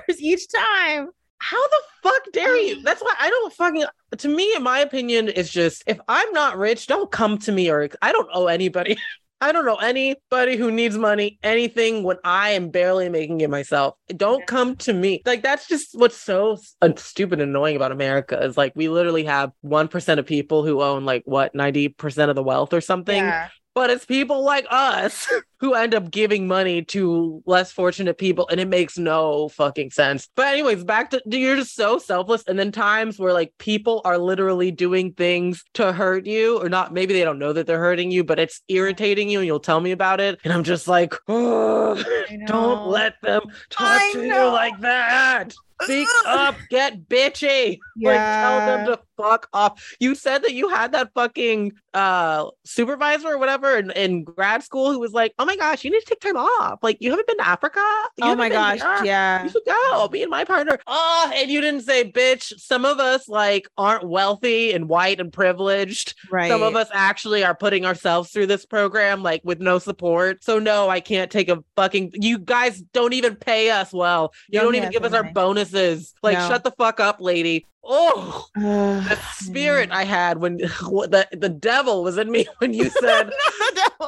[0.09, 0.14] you?
[0.18, 2.83] each time how the fuck dare you?
[2.83, 3.85] That's why I don't fucking.
[4.18, 7.70] To me, in my opinion, it's just if I'm not rich, don't come to me
[7.70, 8.98] or I don't owe anybody.
[9.40, 13.94] I don't know anybody who needs money, anything when I am barely making it myself.
[14.09, 15.22] Don't come to me.
[15.24, 19.22] Like that's just what's so uh, stupid and annoying about America is like we literally
[19.27, 23.16] have 1% of people who own like what 90% of the wealth or something.
[23.16, 23.48] Yeah
[23.79, 25.29] but it's people like us
[25.61, 30.29] who end up giving money to less fortunate people and it makes no fucking sense.
[30.35, 32.43] But anyways back to you're just so selfless.
[32.49, 36.93] And then times where like people are literally doing things to hurt you or not
[36.93, 39.79] maybe they don't know that they're hurting you but it's irritating you and you'll tell
[39.79, 40.41] me about it.
[40.43, 42.03] And i'm just like oh,
[42.49, 44.47] don't let them talk I to know.
[44.49, 47.79] you like that Speak up, get bitchy.
[47.97, 48.09] Yeah.
[48.09, 49.97] Like tell them to fuck off.
[50.01, 54.93] You said that you had that fucking uh supervisor or whatever in, in grad school
[54.93, 56.79] who was like, Oh my gosh, you need to take time off.
[56.83, 57.81] Like you haven't been to Africa.
[58.17, 59.05] You oh my gosh, here.
[59.05, 59.45] yeah.
[59.45, 60.09] You should go.
[60.09, 60.79] Be in my partner.
[60.87, 62.59] Oh, and you didn't say, bitch.
[62.59, 66.14] Some of us like aren't wealthy and white and privileged.
[66.31, 66.51] Right.
[66.51, 70.43] Some of us actually are putting ourselves through this program like with no support.
[70.43, 74.33] So no, I can't take a fucking you guys don't even pay us well.
[74.49, 76.48] You don't, don't even give us our bonus like, no.
[76.48, 77.66] shut the fuck up, lady.
[77.85, 83.31] Oh, the spirit I had when the, the devil was in me when you said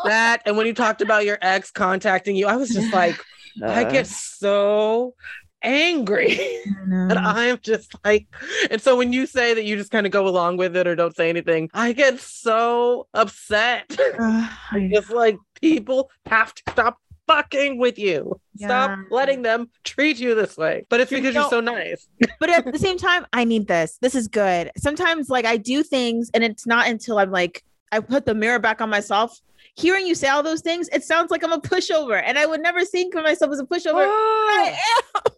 [0.04, 0.42] that.
[0.44, 3.18] And when you talked about your ex contacting you, I was just like,
[3.62, 5.14] uh, I get so
[5.62, 6.38] angry.
[6.66, 8.26] and I'm just like,
[8.70, 10.94] and so when you say that you just kind of go along with it or
[10.94, 13.98] don't say anything, I get so upset.
[14.18, 14.48] Uh,
[14.90, 16.98] just like people have to stop
[17.30, 18.40] fucking with you.
[18.54, 18.68] Yeah.
[18.68, 20.86] Stop letting them treat you this way.
[20.88, 22.08] But it's because you are so nice.
[22.40, 23.98] but at the same time, I need this.
[24.00, 24.70] This is good.
[24.76, 28.58] Sometimes, like, I do things, and it's not until I'm like, I put the mirror
[28.58, 29.40] back on myself
[29.76, 32.60] hearing you say all those things, it sounds like I'm a pushover, and I would
[32.60, 34.04] never think of myself as a pushover.
[34.04, 34.78] I
[35.14, 35.32] am.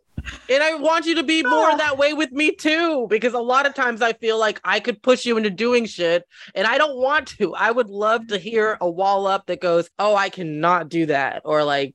[0.49, 3.67] And I want you to be more that way with me too, because a lot
[3.67, 6.97] of times I feel like I could push you into doing shit and I don't
[6.97, 7.55] want to.
[7.55, 11.43] I would love to hear a wall up that goes, Oh, I cannot do that.
[11.45, 11.95] Or like,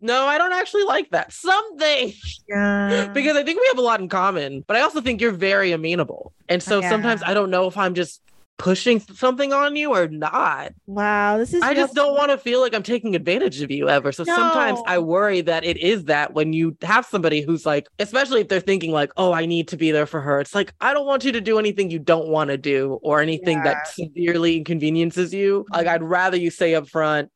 [0.00, 1.32] no, I don't actually like that.
[1.32, 2.12] Something.
[2.48, 3.08] Yeah.
[3.12, 5.72] because I think we have a lot in common, but I also think you're very
[5.72, 6.32] amenable.
[6.48, 6.88] And so oh, Yeah.
[6.88, 8.22] sometimes I don't know if I'm just
[8.58, 10.72] pushing something on you or not.
[10.86, 13.88] wow, this is I just don't want to feel like I'm taking advantage of you
[13.88, 14.12] ever.
[14.12, 18.40] So sometimes I worry that it is that when you have somebody who's like, especially
[18.40, 20.40] if they're thinking like, oh, I need to be there for her.
[20.40, 23.20] It's like, I don't want you to do anything you don't want to do or
[23.20, 25.64] anything that severely inconveniences you.
[25.72, 27.30] Like, I'd rather you say up front,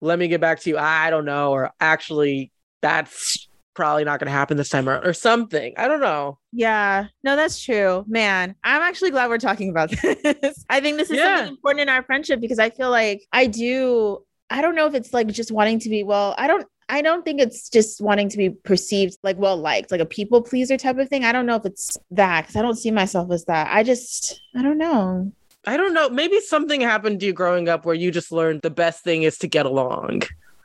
[0.00, 0.78] let me get back to you.
[0.78, 1.52] I don't know.
[1.52, 5.72] Or actually, that's probably not going to happen this time around or something.
[5.76, 6.38] I don't know.
[6.52, 8.04] Yeah, no, that's true.
[8.06, 10.64] Man, I'm actually glad we're talking about this.
[10.68, 11.38] I think this is Yeah.
[11.38, 14.24] something important in our friendship because I feel like I do.
[14.50, 16.34] I don't know if it's like just wanting to be well.
[16.38, 16.66] I don't.
[16.88, 20.42] I don't think it's just wanting to be perceived like well liked, like a people
[20.42, 21.24] pleaser type of thing.
[21.24, 23.68] I don't know if it's that because I don't see myself as that.
[23.74, 25.32] I just, I don't know.
[25.64, 26.10] I don't know.
[26.10, 29.38] Maybe something happened to you growing up where you just learned the best thing is
[29.38, 30.22] to get along.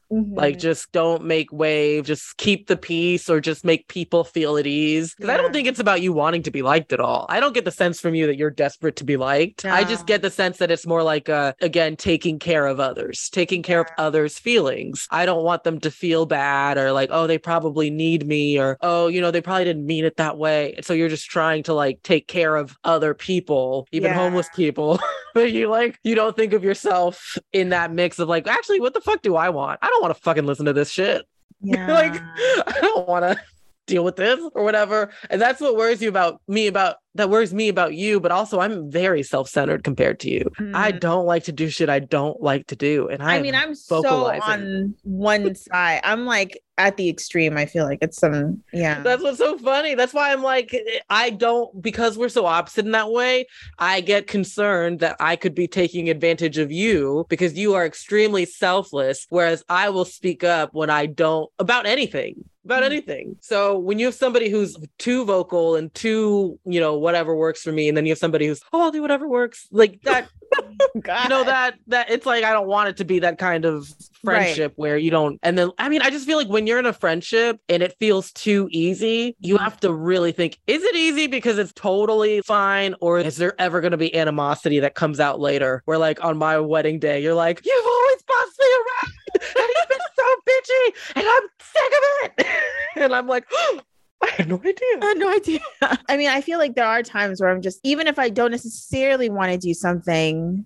[0.10, 0.60] Like, Mhm.
[0.62, 5.14] just don't make wave, just keep the peace, or just make people feel at ease.
[5.16, 7.26] Because I don't think it's about you wanting to be liked at all.
[7.30, 9.66] I don't get the sense from you that you're desperate to be liked.
[9.66, 13.30] I just get the sense that it's more like, uh, again, taking care of others,
[13.30, 15.08] taking care of others' feelings.
[15.12, 18.78] I don't want them to feel bad or like, oh, they probably need me, or
[18.82, 20.76] oh, you know, they probably didn't mean it that way.
[20.82, 24.18] So you're just trying to like take care of other people, even Yeah.
[24.18, 25.00] homeless people.
[25.34, 28.94] but you like, you don't think of yourself in that mix of like, actually, what
[28.94, 29.80] the fuck do I want?
[29.82, 31.26] I don't want to fucking listen to this shit.
[31.62, 31.92] yeah.
[31.92, 32.22] like
[32.68, 33.40] I don't want to
[33.88, 35.10] deal with this or whatever.
[35.30, 38.60] And that's what worries you about me about that worries me about you, but also
[38.60, 40.52] I'm very self-centered compared to you.
[40.76, 41.00] I Mm.
[41.00, 43.08] don't like to do shit I don't like to do.
[43.08, 46.02] And I, I mean, I'm so on one side.
[46.04, 47.58] I'm like at the extreme.
[47.58, 49.02] I feel like it's some, yeah.
[49.02, 49.96] That's what's so funny.
[49.96, 50.76] That's why I'm like,
[51.10, 53.48] I don't, because we're so opposite in that way,
[53.80, 58.46] I get concerned that I could be taking advantage of you because you are extremely
[58.46, 62.88] selfless, whereas I will speak up when I don't, about anything, about Mhm.
[62.88, 63.36] anything.
[63.42, 67.72] So when you have somebody who's too vocal and too, you know, whatever works for
[67.72, 70.28] me, and then you have somebody who's, oh, I'll do whatever works, like that,
[71.02, 71.24] God.
[71.24, 73.88] you know, that, that it's like, I don't want it to be that kind of
[74.24, 74.44] Right.
[74.46, 76.88] friendship where you don't and then i mean i just feel like when you're in
[76.88, 81.28] a friendship and it feels too easy you have to really think is it easy
[81.28, 85.40] because it's totally fine or is there ever going to be animosity that comes out
[85.40, 89.14] later where like on my wedding day you're like you've always bossed me around
[89.56, 92.04] and you've been so bitchy and i'm sick of
[92.40, 92.48] it
[93.02, 93.46] and i'm like
[94.24, 95.60] i had no idea I had no idea.
[96.10, 98.50] I mean, I feel like there are times where I'm just, even if I don't
[98.50, 100.66] necessarily want to do something,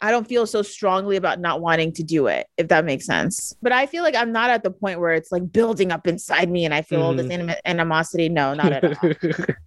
[0.00, 3.54] I don't feel so strongly about not wanting to do it, if that makes sense.
[3.62, 6.50] But I feel like I'm not at the point where it's like building up inside
[6.50, 7.48] me and I feel all this mm-hmm.
[7.48, 8.28] anim- animosity.
[8.28, 9.12] No, not at all.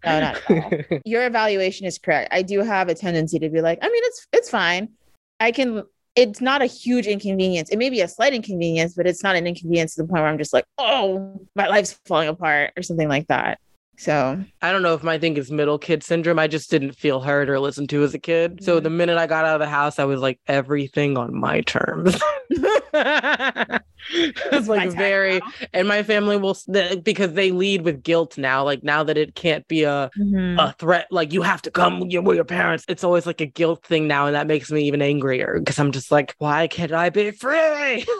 [0.05, 0.99] No, not at all.
[1.05, 2.29] Your evaluation is correct.
[2.31, 4.89] I do have a tendency to be like, I mean, it's it's fine.
[5.39, 5.83] I can.
[6.15, 7.69] It's not a huge inconvenience.
[7.69, 10.29] It may be a slight inconvenience, but it's not an inconvenience to the point where
[10.29, 13.59] I'm just like, oh, my life's falling apart or something like that.
[13.97, 16.39] So I don't know if my thing is middle kid syndrome.
[16.39, 18.63] I just didn't feel heard or listened to as a kid.
[18.63, 18.83] So Mhm.
[18.83, 22.17] the minute I got out of the house, I was like, everything on my terms.
[24.51, 25.41] it's like very,
[25.73, 26.57] and my family will,
[27.03, 28.63] because they lead with guilt now.
[28.63, 30.59] Like now that it can't be a, Mhm.
[30.59, 32.85] a threat, like you have to come with your, with your parents.
[32.87, 34.25] It's always like a guilt thing now.
[34.25, 37.55] And that makes me even angrier because I'm just like, why can't I be free?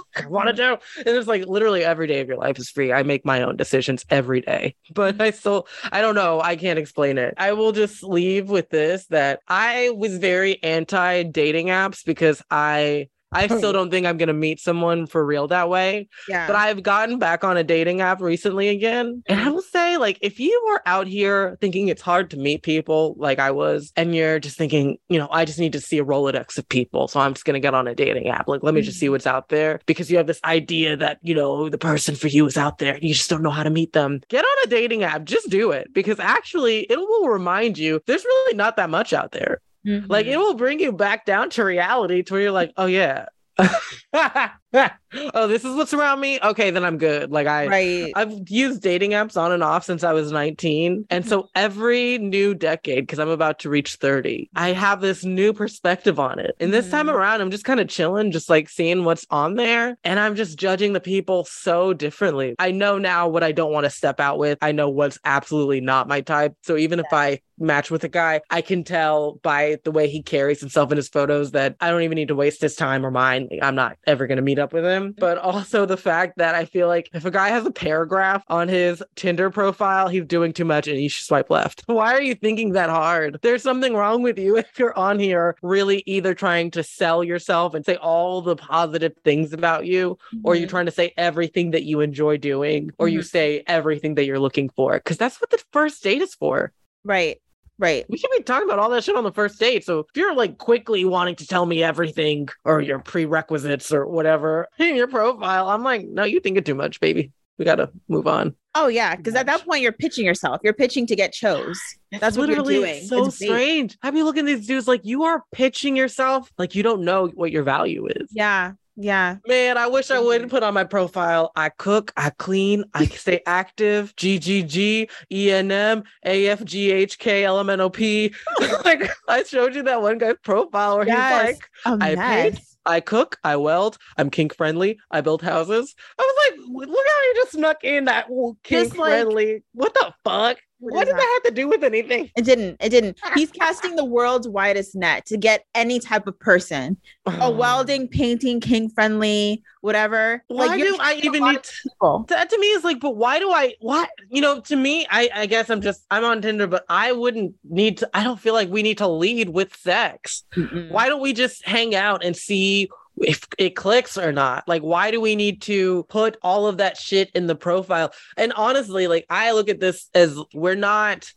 [0.16, 0.78] I want to do.
[0.98, 2.94] And it's like literally every day of your life is free.
[2.94, 6.40] I make my own decisions every day, but I still, I don't know.
[6.42, 7.34] I can't explain it.
[7.38, 13.10] I will just leave with this that I was very anti dating apps because I
[13.32, 16.08] I still don't think I'm going to meet someone for real that way.
[16.28, 16.48] yeah.
[16.48, 19.24] But I've gotten back on a dating app recently again.
[19.28, 19.54] And I mm-hmm.
[19.54, 23.40] will say, like, if you are out here thinking it's hard to meet people like
[23.40, 26.58] I was, and you're just thinking, you know, I just need to see a Rolodex
[26.58, 27.08] of people.
[27.08, 28.48] So I'm just going to get on a dating app.
[28.48, 29.14] Like, let me just see mm-hmm.
[29.14, 32.46] what's out there because you have this idea that, you know, the person for you
[32.46, 32.96] is out there.
[32.96, 34.22] and You just don't know how to meet them.
[34.30, 35.26] Get on a dating app.
[35.26, 39.32] Just do it because actually it will remind you there's really not that much out
[39.32, 39.62] there.
[39.86, 40.32] Like Mhm.
[40.32, 43.28] it will bring you back down to reality to where you're like, oh yeah.
[44.14, 46.40] oh, this is what's around me.
[46.42, 47.32] Okay, then I'm good.
[47.32, 48.12] Like I right.
[48.16, 51.06] I've used dating apps on and off since I was 19.
[51.10, 55.54] And so every new decade, because I'm about to reach 30, I have this new
[55.54, 56.56] perspective on it.
[56.60, 57.14] And this time Mhm.
[57.14, 59.98] around, I'm just kind of chilling, just like seeing what's on there.
[60.04, 62.56] And I'm just judging the people so differently.
[62.58, 64.58] I know now what I don't want to step out with.
[64.62, 66.56] I know what's absolutely not my type.
[66.64, 70.24] So even if I match with a guy, I can tell by the way he
[70.24, 73.12] carries himself in his photos that I don't even need to waste his time or
[73.12, 73.50] mine.
[73.62, 75.14] I'm not ever going to meet up with him.
[75.18, 78.68] But also the fact that I feel like if a guy has a paragraph on
[78.68, 81.84] his Tinder profile, he's doing too much and he should swipe left.
[81.88, 83.40] Why are you thinking that hard?
[83.42, 87.74] There's something wrong with you if you're on here really either trying to sell yourself
[87.74, 90.72] and say all the positive things about you, or you're Mhm.
[90.72, 93.26] trying to say everything that you enjoy doing, or you Mhm.
[93.30, 94.94] say everything that you're looking for.
[94.94, 96.72] Because that's what the first date is for.
[97.06, 97.38] right,
[97.80, 98.06] right.
[98.10, 99.84] We should be talking about all that shit on the first date.
[99.84, 104.68] So if you're like quickly wanting to tell me everything or your prerequisites or whatever
[104.78, 107.32] in your profile, I'm like, no, you think it too much, baby.
[107.58, 108.56] We gotta move on.
[108.74, 110.62] Oh yeah, because at that point you're pitching yourself.
[110.64, 111.78] You're pitching to get chose.
[112.12, 113.08] That's what you're literally doing.
[113.08, 113.98] so It's strange.
[114.02, 117.28] I'd be looking at these dudes like you are pitching yourself like you don't know
[117.28, 118.30] what your value is.
[118.32, 119.38] Yeah, yeah.
[119.48, 121.52] Man, I wish I wouldn't put on my profile.
[121.56, 124.14] I cook, I clean, I stay active.
[124.18, 128.34] GGG, ENM, AFGHK, LMNOP.
[128.86, 131.48] like I showed you that one guy's profile where Yes.
[131.50, 132.56] he's like, A I mess.
[132.56, 132.64] paid.
[132.86, 135.94] I cook, I weld, I'm kink friendly, I build houses.
[136.18, 138.28] I was like, look how you just snuck in that
[138.64, 139.64] kink Just like- friendly.
[139.74, 140.58] What the fuck?
[140.80, 142.32] What did that have to do with anything?
[142.36, 142.78] It didn't.
[142.80, 143.20] It didn't.
[143.36, 146.98] He's casting the world's widest net to get any type of person.
[147.26, 147.50] A oh.
[147.52, 150.44] welding, painting, kink friendly, whatever.
[150.48, 151.72] Why you're do I even need to?
[151.84, 152.26] people.
[152.30, 153.76] That to me is like, but why do I?
[153.82, 154.62] What you know?
[154.62, 158.10] To me, I I guess I'm just I'm on Tinder, but I wouldn't need to.
[158.14, 160.44] I don't feel like we need to lead with sex.
[160.56, 160.92] Mm-mm.
[160.92, 162.90] Why don't we just hang out and see
[163.22, 164.68] if it clicks or not?
[164.68, 168.12] Like, why do we need to put all of that shit in the profile?
[168.38, 171.32] And honestly, like, I look at this as we're not.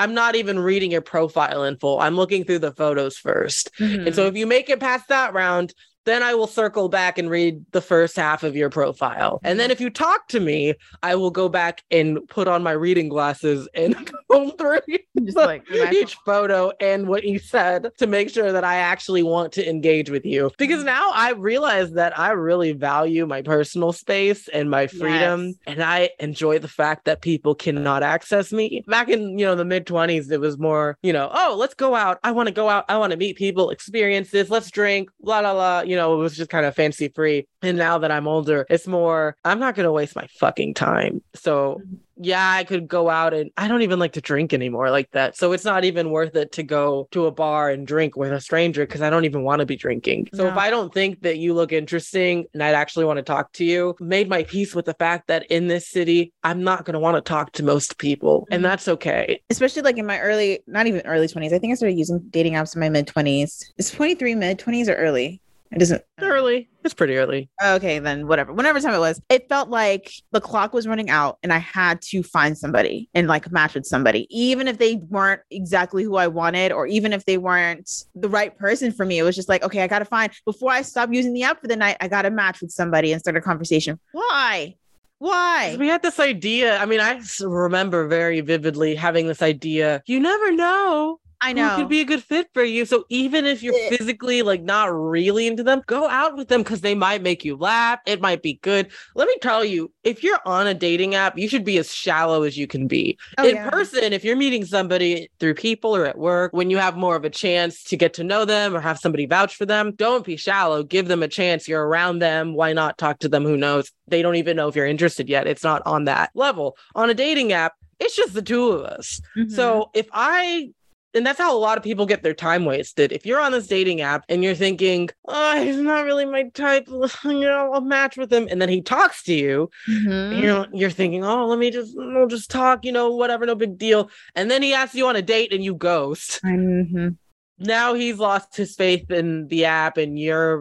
[0.00, 2.00] I'm not even reading your profile in full.
[2.00, 4.06] I'm looking through the photos 1st Mhm.
[4.06, 5.72] And so if you make it past that round,
[6.04, 9.40] then I will circle back and read the first half of your profile.
[9.42, 12.72] And then if you talk to me, I will go back and put on my
[12.72, 14.80] reading glasses and go through
[15.24, 19.52] just like each photo and what you said to make sure that I actually want
[19.54, 20.50] to engage with you.
[20.58, 20.86] Because Mm-hmm.
[20.86, 25.46] now I realize that I really value my personal space and my freedom.
[25.46, 25.54] Yes.
[25.66, 28.82] And I enjoy the fact that people cannot access me.
[28.86, 31.94] Back in, you know, the mid 20s, it was more, you know, oh, let's go
[31.94, 32.18] out.
[32.24, 32.84] I want to go out.
[32.88, 34.50] I want to meet people, experience this.
[34.50, 35.80] Let's drink, blah, blah, blah.
[35.82, 37.46] You know, it was just kind of fancy free.
[37.62, 41.22] And now that I'm older, it's more, I'm not going to waste my fucking time.
[41.34, 41.80] So
[42.16, 45.36] yeah, I could go out and I don't even like to drink anymore like that.
[45.36, 48.40] So it's not even worth it to go to a bar and drink with a
[48.40, 50.28] stranger because I don't even want to be drinking.
[50.34, 53.52] So if I don't think that you look interesting and I'd actually want to talk
[53.54, 56.94] to you, made my peace with the fact that in this city, I'm not going
[56.94, 58.46] to want to talk to most people.
[58.50, 58.70] And mm-hmm.
[58.70, 59.40] that's okay.
[59.50, 61.52] especially like in my early, not even early 20s.
[61.52, 63.64] I think I started using dating apps in my mid 20s.
[63.76, 65.40] Is 23 mid 20s or early?
[65.74, 66.68] It doesn't Early.
[66.84, 67.48] It's pretty early.
[67.62, 68.52] Okay, then whatever.
[68.52, 72.00] Whenever time it was, it felt like the clock was running out and I had
[72.02, 76.26] to find somebody and like match with somebody, even if they weren't exactly who I
[76.26, 79.18] wanted, or even if they weren't the right person for me.
[79.18, 81.68] It was just like, okay, I gotta find before I stop using the app for
[81.68, 83.98] the night, I gotta match with somebody and start a conversation.
[84.12, 84.76] Why?
[85.18, 85.76] Why?
[85.78, 86.76] We had this idea.
[86.78, 90.02] I mean, I remember very vividly having this idea.
[90.06, 91.18] You never know.
[91.44, 91.76] I who know.
[91.76, 92.86] could be a good fit for you.
[92.86, 93.90] So even if you're Yeah.
[93.90, 97.54] physically like not really into them, go out with them because they might make you
[97.56, 97.98] laugh.
[98.06, 98.90] It might be good.
[99.14, 102.44] Let me tell you, if you're on a dating app, you should be as shallow
[102.44, 103.18] as you can be.
[103.38, 103.68] Oh, In yeah.
[103.68, 107.24] person, if you're meeting somebody through people or at work, when you have more of
[107.24, 110.36] a chance to get to know them or have somebody vouch for them, don't be
[110.36, 110.82] shallow.
[110.82, 111.68] Give them a chance.
[111.68, 112.54] You're around them.
[112.54, 113.44] Why not talk to them?
[113.44, 113.92] Who knows?
[114.08, 115.46] They don't even know if you're interested yet.
[115.46, 116.76] It's not on that level.
[116.94, 119.20] On a dating app, it's just the two of us.
[119.36, 119.50] Mhm.
[119.52, 120.70] So if I
[121.14, 123.12] and that's how a lot of people get their time wasted.
[123.12, 126.86] If you're on this dating app and you're thinking, oh, he's not really my type,
[127.24, 128.48] you know, I'll match with him.
[128.50, 130.42] And then he talks to you, Mhm.
[130.42, 133.78] you're, you're thinking, oh, let me just, we'll just talk, you know, whatever, no big
[133.78, 134.10] deal.
[134.34, 136.40] And then he asks you on a date and you ghost.
[136.44, 137.16] Mhm.
[137.58, 140.60] Now he's lost his faith in the app and you're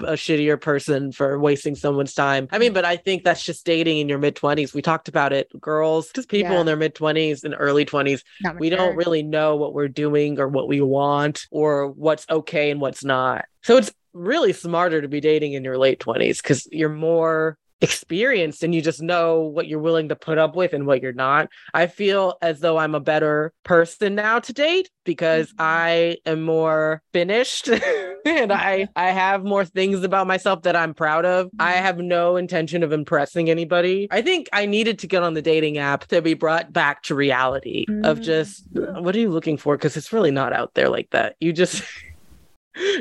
[0.00, 2.48] a shittier person for wasting someone's time.
[2.52, 4.74] I mean, but I think that's just dating in your mid 20s.
[4.74, 5.48] We talked about it.
[5.60, 6.60] Girls, just people Yeah.
[6.60, 10.38] in their mid 20s and early 20s Not we don't really know what we're doing
[10.38, 13.46] or what we want or what's okay and what's not.
[13.62, 18.62] So it's really smarter to be dating in your late 20s because you're more experienced
[18.62, 21.48] and you just know what you're willing to put up with and what you're not.
[21.74, 25.56] I feel as though I'm a better person now to date because Mhm.
[25.58, 27.68] I am more finished
[28.26, 31.50] and I I have more things about myself that I'm proud of.
[31.58, 31.80] I Mhm.
[31.82, 34.08] have no intention of impressing anybody.
[34.10, 37.14] I think I needed to get on the dating app to be brought back to
[37.14, 38.22] reality of Mm.
[38.22, 41.36] just what are you looking for because it's really not out there like that.
[41.40, 41.82] You just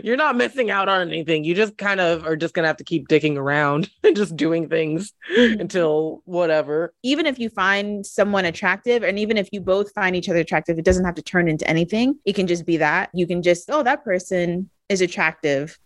[0.04, 1.44] you're not missing out on anything.
[1.44, 4.36] You just kind of are just going to have to keep dicking around and just
[4.36, 5.60] doing things Mhm.
[5.62, 6.94] until whatever.
[7.04, 10.78] even if you find someone attractive and even if you both find each other attractive
[10.78, 13.70] it doesn't have to turn into anything it can just be that you can just
[13.70, 15.78] oh that person is attractive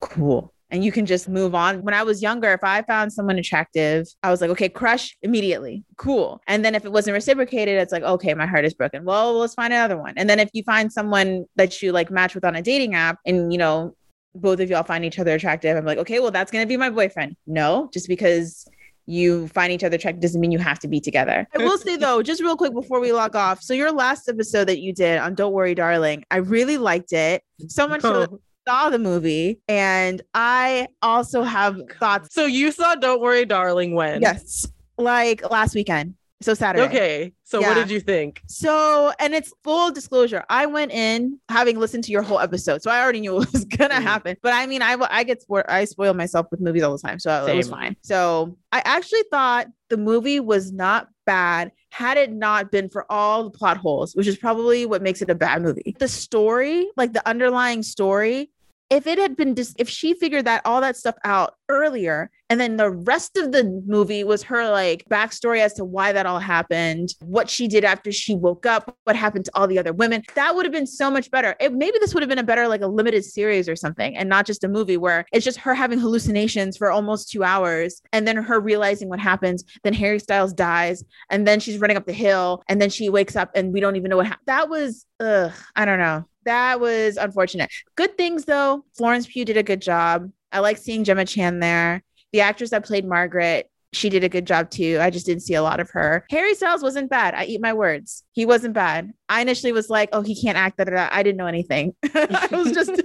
[0.00, 1.82] cool and you can just move on.
[1.82, 5.84] When I was younger, if I found someone attractive, I was like, okay, crush immediately.
[5.96, 6.40] Cool.
[6.46, 9.04] And then if it wasn't reciprocated, it's like, okay, my heart is broken.
[9.04, 10.14] Well, let's find another one.
[10.16, 13.18] And then if you find someone that you like match with on a dating app
[13.24, 13.94] and, you know,
[14.34, 16.76] both of y'all find each other attractive, I'm like, okay, well, that's going to be
[16.76, 17.36] my boyfriend.
[17.46, 18.68] No, just because
[19.06, 21.48] you find each other attractive doesn't mean you have to be together.
[21.54, 23.62] I will say though, just real quick before we log off.
[23.62, 27.42] So your last episode that you did on Don't Worry Darling, I really liked it.
[27.68, 28.40] So much so Oh.
[28.68, 32.34] Saw the movie and I also have thoughts.
[32.34, 34.20] So you saw Don't Worry Darling when?
[34.20, 34.66] Yes.
[34.98, 36.14] Like last weekend.
[36.40, 36.84] So Saturday.
[36.86, 37.32] Okay.
[37.42, 37.68] So Yeah.
[37.68, 38.42] what did you think?
[38.46, 40.44] So, and it's full disclosure.
[40.48, 43.64] I went in having listened to your whole episode, so I already knew what was
[43.64, 44.02] gonna Mhm.
[44.02, 44.36] happen.
[44.42, 47.46] But I mean, I I get I spoil myself with movies all the time, so
[47.46, 47.96] it was fine.
[48.02, 53.42] So I actually thought the movie was not bad had it not been for all
[53.44, 55.96] the plot holes, which is probably what makes it a bad movie.
[55.98, 58.50] The story, like the underlying story.
[58.90, 62.58] If it had been just, if she figured that all that stuff out earlier, and
[62.58, 66.38] then the rest of the movie was her like backstory as to why that all
[66.38, 70.22] happened, what she did after she woke up, what happened to all the other women.
[70.34, 71.54] That would have been so much better.
[71.60, 74.28] It, maybe this would have been a better, like a limited series or something, and
[74.28, 78.26] not just a movie where it's just her having hallucinations for almost two hours and
[78.26, 79.64] then her realizing what happens.
[79.82, 83.36] Then Harry Styles dies, and then she's running up the hill, and then she wakes
[83.36, 84.46] up and we don't even know what happened.
[84.46, 86.24] That was, ugh, I don't know.
[86.48, 87.70] That was unfortunate.
[87.94, 88.82] Good things though.
[88.96, 90.32] Florence Pugh did a good job.
[90.50, 92.02] I like seeing Gemma Chan there.
[92.32, 94.96] The actress that played Margaret, she did a good job too.
[94.98, 96.24] I just didn't see a lot of her.
[96.30, 97.34] Harry Styles wasn't bad.
[97.34, 98.24] I eat my words.
[98.32, 99.12] He wasn't bad.
[99.28, 100.78] I initially was like, oh, he can't act.
[100.78, 101.08] Da, da, da.
[101.12, 101.94] I didn't know anything.
[102.14, 103.02] I was just,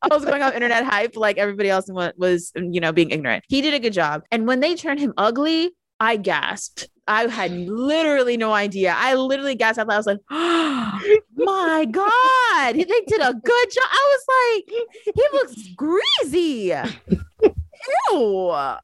[0.00, 3.42] I was going off internet hype like everybody else wa- was, you know, being ignorant.
[3.48, 4.22] He did a good job.
[4.30, 6.88] And when they turned him ugly, I gasped.
[7.06, 8.94] I had literally no idea.
[8.96, 9.94] I literally gasped out loud.
[9.94, 11.00] I was like, oh,
[11.36, 13.84] my God, they did a good job.
[13.90, 16.72] I was like, he looks greasy.
[18.10, 18.48] Ew.
[18.48, 18.80] Like,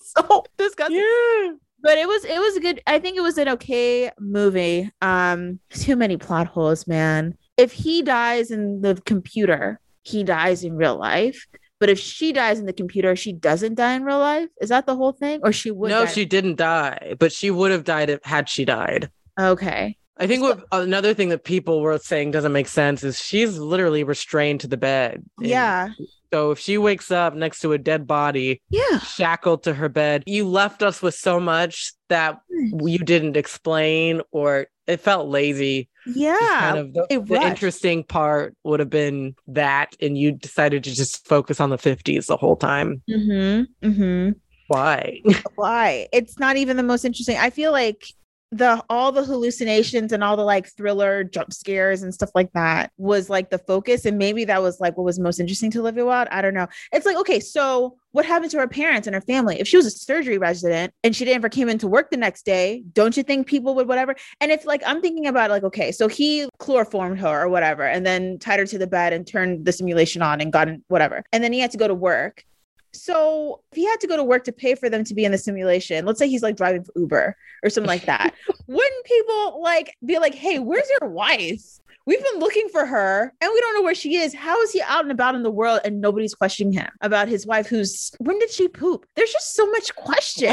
[0.00, 0.98] so disgusting.
[0.98, 1.52] Yeah.
[1.82, 4.90] But it was it was a good I think it was an okay movie.
[5.00, 7.36] Um too many plot holes, man.
[7.56, 11.46] If he dies in the computer, he dies in real life.
[11.82, 14.48] But if she dies in the computer, she doesn't die in real life.
[14.60, 15.40] Is that the whole thing?
[15.42, 18.64] Or she would No, she didn't die, but she would have died if, had she
[18.64, 19.10] died.
[19.36, 19.96] Okay.
[20.16, 24.04] I think what another thing that people were saying doesn't make sense is she's literally
[24.04, 25.24] restrained to the bed.
[25.40, 25.88] Yeah.
[26.32, 29.00] So if she wakes up next to a dead body, Yeah.
[29.00, 34.68] shackled to her bed, you left us with so much that you didn't explain, or
[34.86, 35.88] it felt lazy.
[36.06, 36.36] Yeah.
[36.58, 41.26] kind of the, the interesting part would have been that, and you decided to just
[41.26, 43.02] focus on the 50s the whole time.
[43.08, 43.88] Mm-hmm.
[43.88, 44.30] Mm-hmm.
[44.68, 45.20] Why?
[45.56, 48.06] why it's not even the most interesting i feel like
[48.52, 52.92] the all the hallucinations and all the like thriller jump scares and stuff like that
[52.98, 54.04] was like the focus.
[54.04, 56.28] And maybe that was like what was most interesting to Olivia Wilde.
[56.30, 56.68] I don't know.
[56.92, 59.58] It's like okay so what happened to her parents and her family?
[59.58, 62.84] If she was a surgery resident and she never came into work the next day
[62.92, 64.14] don't you think people would whatever?
[64.40, 68.04] And if like I'm thinking about like okay so he chloroformed her or whatever and
[68.04, 71.24] then tied her to the bed and turned the simulation on and got whatever.
[71.32, 72.44] And then he had to go to work
[72.92, 75.32] so if he had to go to work to pay for them to be in
[75.32, 78.34] the simulation, let's say he's like driving for Uber or something like that,
[78.66, 81.78] wouldn't people like be like, "Hey, where's your wife?
[82.04, 84.34] We've been looking for her and we don't know where she is.
[84.34, 87.46] How is he out and about in the world and nobody's questioning him about his
[87.46, 89.06] wife who's when did she poop?
[89.14, 90.48] There's just so much question.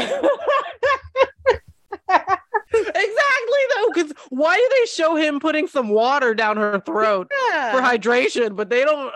[2.68, 7.72] exactly though, because why do they show him putting some water down her throat Yeah.
[7.72, 9.12] for hydration, but they don't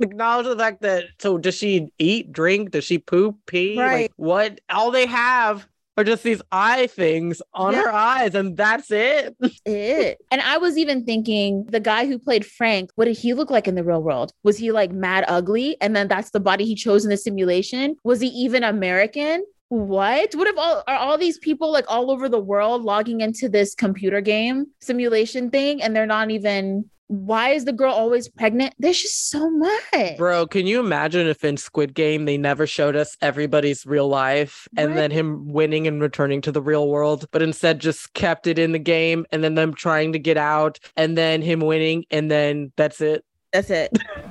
[0.00, 3.78] acknowledge the fact that so does she eat, drink, does she poop, pee?
[3.78, 4.02] Right.
[4.02, 7.82] Like what all they have are just these eye things on Yeah.
[7.82, 9.36] her eyes, and that's it.
[9.66, 10.18] it.
[10.30, 13.66] And I was even thinking the guy who played Frank, what did he look like
[13.66, 14.32] in the real world?
[14.44, 15.76] Was he like mad ugly?
[15.80, 17.96] And then that's the body he chose in the simulation?
[18.04, 19.44] Was he even American?
[19.70, 20.34] What?
[20.34, 23.74] What if all are all these people like all over the world logging into this
[23.74, 28.74] computer game simulation thing and they're not even why is the girl always pregnant?
[28.78, 30.16] There's just so much.
[30.18, 34.68] Bro, can you imagine if in Squid Game they never showed us everybody's real life
[34.76, 38.58] and then him winning and returning to the real world, but instead just kept it
[38.58, 42.30] in the game and then them trying to get out and then him winning and
[42.30, 43.24] then that's it.
[43.52, 43.90] That's it.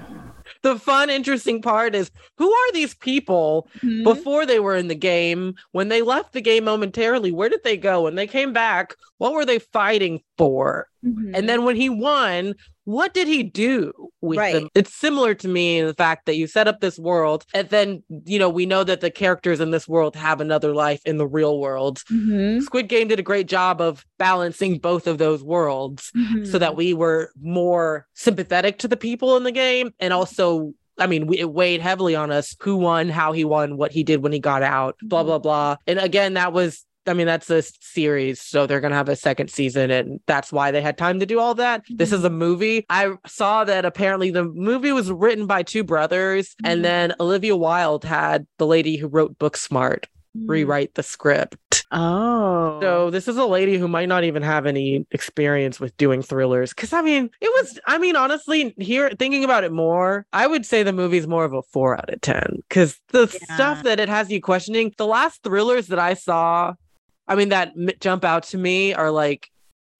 [0.64, 4.04] The fun, interesting part is who are these people Mhm.
[4.04, 5.56] before they were in the game?
[5.72, 8.04] When they left the game momentarily, where did they go?
[8.04, 10.88] When they came back, what were they fighting for?
[11.06, 11.32] Mhm.
[11.34, 12.56] And then when he won,
[12.88, 14.54] what did he do with Right.
[14.54, 14.70] them?
[14.74, 18.02] It's similar to me in the fact that you set up this world, and then
[18.26, 21.28] you know we know that the characters in this world have another life in the
[21.28, 21.98] real world.
[22.10, 22.62] Mhm.
[22.64, 26.60] Squid Game did a great job of balancing both of those worlds so Mhm.
[26.60, 31.28] that we were more sympathetic to the people in the game and also I mean,
[31.28, 34.32] we, it weighed heavily on us who won, how he won, what he did when
[34.32, 35.76] he got out, blah, blah, blah.
[35.86, 39.50] And again, that was I mean, that's a series, so they're gonna have a second
[39.50, 41.84] season, and that's why they had time to do all that.
[41.84, 41.98] Mm-hmm.
[41.98, 42.86] This is a movie.
[42.90, 46.72] I saw that apparently the movie was written by two brothers, mm-hmm.
[46.72, 50.06] and then Olivia Wilde had the lady who wrote Booksmart
[50.38, 50.50] mm-hmm.
[50.50, 51.86] rewrite the script.
[51.92, 52.80] Oh.
[52.82, 56.74] So this is a lady who might not even have any experience with doing thrillers.
[56.74, 60.66] Cause I mean, it was, I mean, honestly, here thinking about it more, I would
[60.66, 62.64] say the movie's more of a four out of 10.
[62.70, 63.56] Cause the yeah.
[63.56, 66.74] stuff that it has you questioning, the last thrillers that I saw,
[67.28, 69.50] I mean, that m- jump out to me are like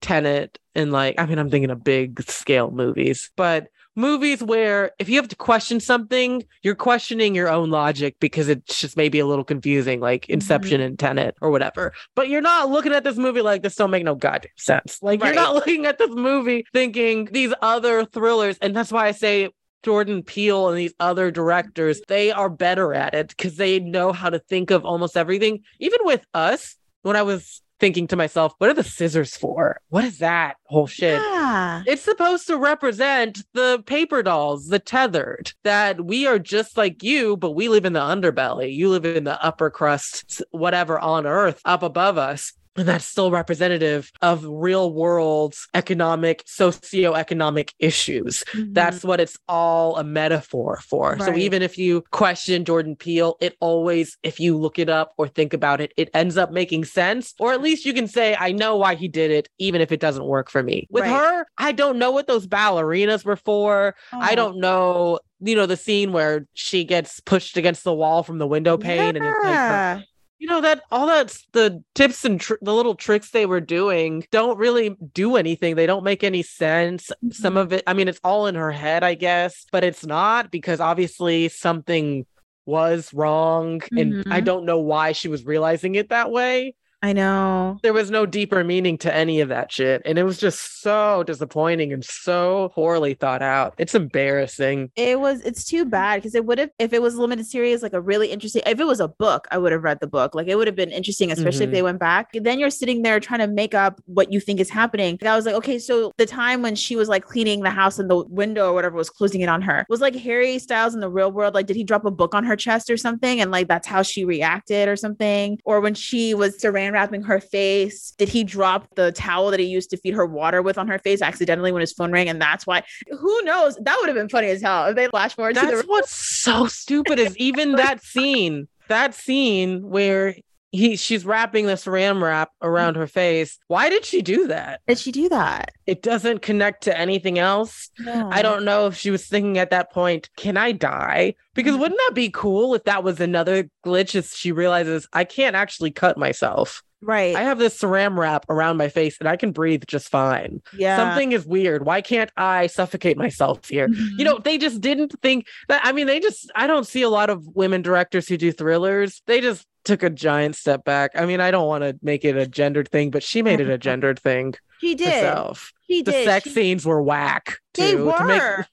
[0.00, 3.68] Tenet and like, I mean, I'm thinking of big scale movies, but
[3.98, 8.80] movies where if you have to question something, you're questioning your own logic because it's
[8.80, 10.34] just maybe a little confusing, like mm-hmm.
[10.34, 10.86] Inception mm-hmm.
[10.86, 11.92] and Tenet or whatever.
[12.14, 14.98] But you're not looking at this movie like this don't make no goddamn sense.
[15.02, 15.34] Like right.
[15.34, 19.50] you're not looking at this movie thinking these other thrillers, and that's why I say
[19.82, 24.30] Jordan Peele and these other directors, they are better at it because they know how
[24.30, 25.62] to think of almost everything.
[25.78, 26.76] Even with us,
[27.08, 29.80] when I was thinking to myself, what are the scissors for?
[29.88, 31.20] What is that whole shit?
[31.20, 31.82] Yeah.
[31.86, 37.36] It's supposed to represent the paper dolls, the tethered, that we are just like you,
[37.36, 38.74] but we live in the underbelly.
[38.74, 42.52] You live in the upper crust, whatever on earth up above us
[42.84, 48.72] that's still representative of real world economic socioeconomic issues mm-hmm.
[48.72, 51.22] that's what it's all a metaphor for right.
[51.22, 55.28] so even if you question jordan peele it always if you look it up or
[55.28, 58.52] think about it it ends up making sense or at least you can say i
[58.52, 61.10] know why he did it even if it doesn't work for me with right.
[61.10, 64.18] her i don't know what those ballerinas were for oh.
[64.20, 68.38] i don't know you know the scene where she gets pushed against the wall from
[68.38, 69.08] the window pane yeah.
[69.08, 70.04] and it's like her,
[70.38, 74.24] you know that all that's the tips and tr- the little tricks they were doing
[74.30, 77.30] don't really do anything they don't make any sense mm-hmm.
[77.30, 80.50] some of it i mean it's all in her head i guess but it's not
[80.50, 82.24] because obviously something
[82.66, 83.98] was wrong mm-hmm.
[83.98, 84.44] and i mm-hmm.
[84.44, 87.78] don't know why she was realizing it that way I know.
[87.84, 90.02] There was no deeper meaning to any of that shit.
[90.04, 93.74] And it was just so disappointing and so poorly thought out.
[93.78, 94.90] It's embarrassing.
[94.96, 97.84] It was, it's too bad because it would have, if it was a limited series,
[97.84, 100.34] like a really interesting, if it was a book, I would have read the book.
[100.34, 101.74] Like it would have been interesting, especially mm-hmm.
[101.74, 102.30] if they went back.
[102.32, 105.18] Then you're sitting there trying to make up what you think is happening.
[105.20, 108.00] And I was like, okay, so the time when she was like cleaning the house
[108.00, 111.00] and the window or whatever was closing it on her was like Harry Styles in
[111.00, 111.54] the real world.
[111.54, 113.40] Like, did he drop a book on her chest or something?
[113.40, 115.60] And like, that's how she reacted or something.
[115.64, 118.12] Or when she was surrounded wrapping her face?
[118.18, 120.98] Did he drop the towel that he used to feed her water with on her
[120.98, 122.28] face accidentally when his phone rang?
[122.28, 123.76] And that's why, who knows?
[123.76, 125.82] That would have been funny as hell if they flash forward that's to the.
[125.86, 130.34] what's so stupid is even that scene, that scene where
[130.70, 133.58] he she's wrapping this saran wrap around her face.
[133.68, 134.80] Why did she do that?
[134.86, 135.72] Did she do that?
[135.86, 137.90] It doesn't connect to anything else.
[138.06, 141.34] I don't know if she was thinking at that point, can I die?
[141.54, 141.80] Because mm-hmm.
[141.80, 145.90] wouldn't that be cool if that was another glitch as she realizes I can't actually
[145.90, 146.82] cut myself.
[147.00, 147.36] Right.
[147.36, 150.60] I have this saran wrap around my face and I can breathe just fine.
[150.76, 150.96] Yeah.
[150.96, 151.86] Something is weird.
[151.86, 153.88] Why can't I suffocate myself here?
[153.88, 154.18] Mm-hmm.
[154.18, 155.80] You know, they just didn't think that.
[155.84, 159.22] I mean, they just, I don't see a lot of women directors who do thrillers.
[159.26, 161.12] They just took a giant step back.
[161.14, 163.70] I mean, I don't want to make it a gendered thing, but she made it
[163.70, 164.54] a gendered thing.
[164.80, 165.08] She did.
[165.08, 165.72] Herself.
[165.88, 166.50] She the sex she...
[166.50, 167.58] scenes were whack.
[167.72, 168.24] Too, they were.
[168.24, 168.66] Make...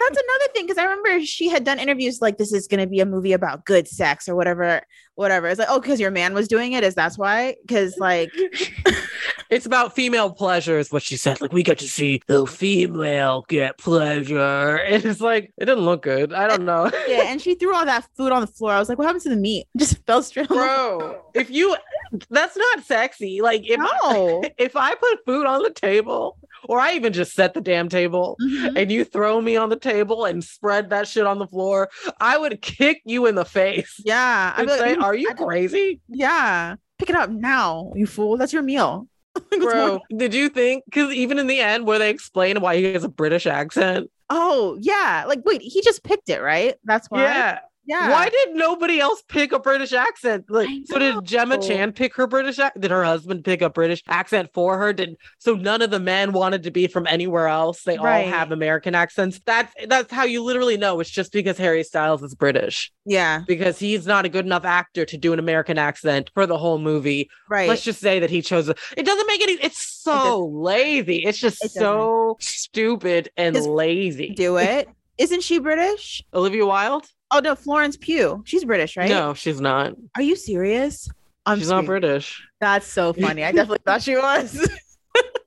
[0.00, 2.86] That's another thing because I remember she had done interviews like this is going to
[2.86, 4.80] be a movie about good sex or whatever,
[5.14, 5.46] whatever.
[5.48, 6.82] It's like, oh, because your man was doing it.
[6.82, 7.56] Is that's why?
[7.60, 8.32] Because like,
[9.50, 11.42] it's about female pleasure, is what she said.
[11.42, 16.02] Like we got to see the female get pleasure, and it's like it didn't look
[16.02, 16.32] good.
[16.32, 16.90] I don't know.
[17.08, 18.72] yeah, and she threw all that food on the floor.
[18.72, 19.66] I was like, what happened to the meat?
[19.74, 20.48] It just fell straight.
[20.48, 21.76] Bro, if you,
[22.30, 23.42] that's not sexy.
[23.42, 24.40] Like if no.
[24.44, 26.38] I, if I put food on the table
[26.68, 28.76] or I even just set the damn table mm-hmm.
[28.76, 31.88] and you throw me on the table and spread that shit on the floor,
[32.20, 34.00] I would kick you in the face.
[34.04, 34.54] Yeah.
[34.56, 36.00] I'd say, like, Are you crazy?
[36.08, 36.76] Yeah.
[36.98, 38.36] Pick it up now, you fool.
[38.36, 39.08] That's your meal.
[39.58, 40.84] Bro, did you think?
[40.84, 44.10] Because even in the end, where they explain why he has a British accent.
[44.28, 45.24] Oh, yeah.
[45.26, 46.74] Like, wait, he just picked it, right?
[46.84, 47.22] That's why.
[47.22, 47.58] Yeah.
[47.86, 48.10] Yeah.
[48.10, 50.44] Why did nobody else pick a British accent?
[50.48, 52.82] Like, so did Gemma Chan pick her British accent?
[52.82, 54.92] Did her husband pick a British accent for her?
[54.92, 57.82] Did so none of the men wanted to be from anywhere else?
[57.82, 58.24] They right.
[58.24, 59.40] all have American accents.
[59.44, 62.92] That's that's how you literally know it's just because Harry Styles is British.
[63.06, 63.42] Yeah.
[63.46, 66.78] Because he's not a good enough actor to do an American accent for the whole
[66.78, 67.28] movie.
[67.48, 67.68] Right.
[67.68, 71.24] Let's just say that he chose a, it doesn't make any it's so it lazy.
[71.24, 74.34] It's just it so stupid and lazy.
[74.34, 74.88] Do it.
[75.18, 76.22] Isn't she British?
[76.32, 77.06] Olivia Wilde?
[77.30, 78.42] Oh no, Florence Pugh.
[78.44, 79.08] She's British, right?
[79.08, 79.94] No, she's not.
[80.16, 81.08] Are you serious?
[81.46, 82.46] I'm she's not British.
[82.60, 83.44] That's so funny.
[83.44, 84.68] I definitely thought she was.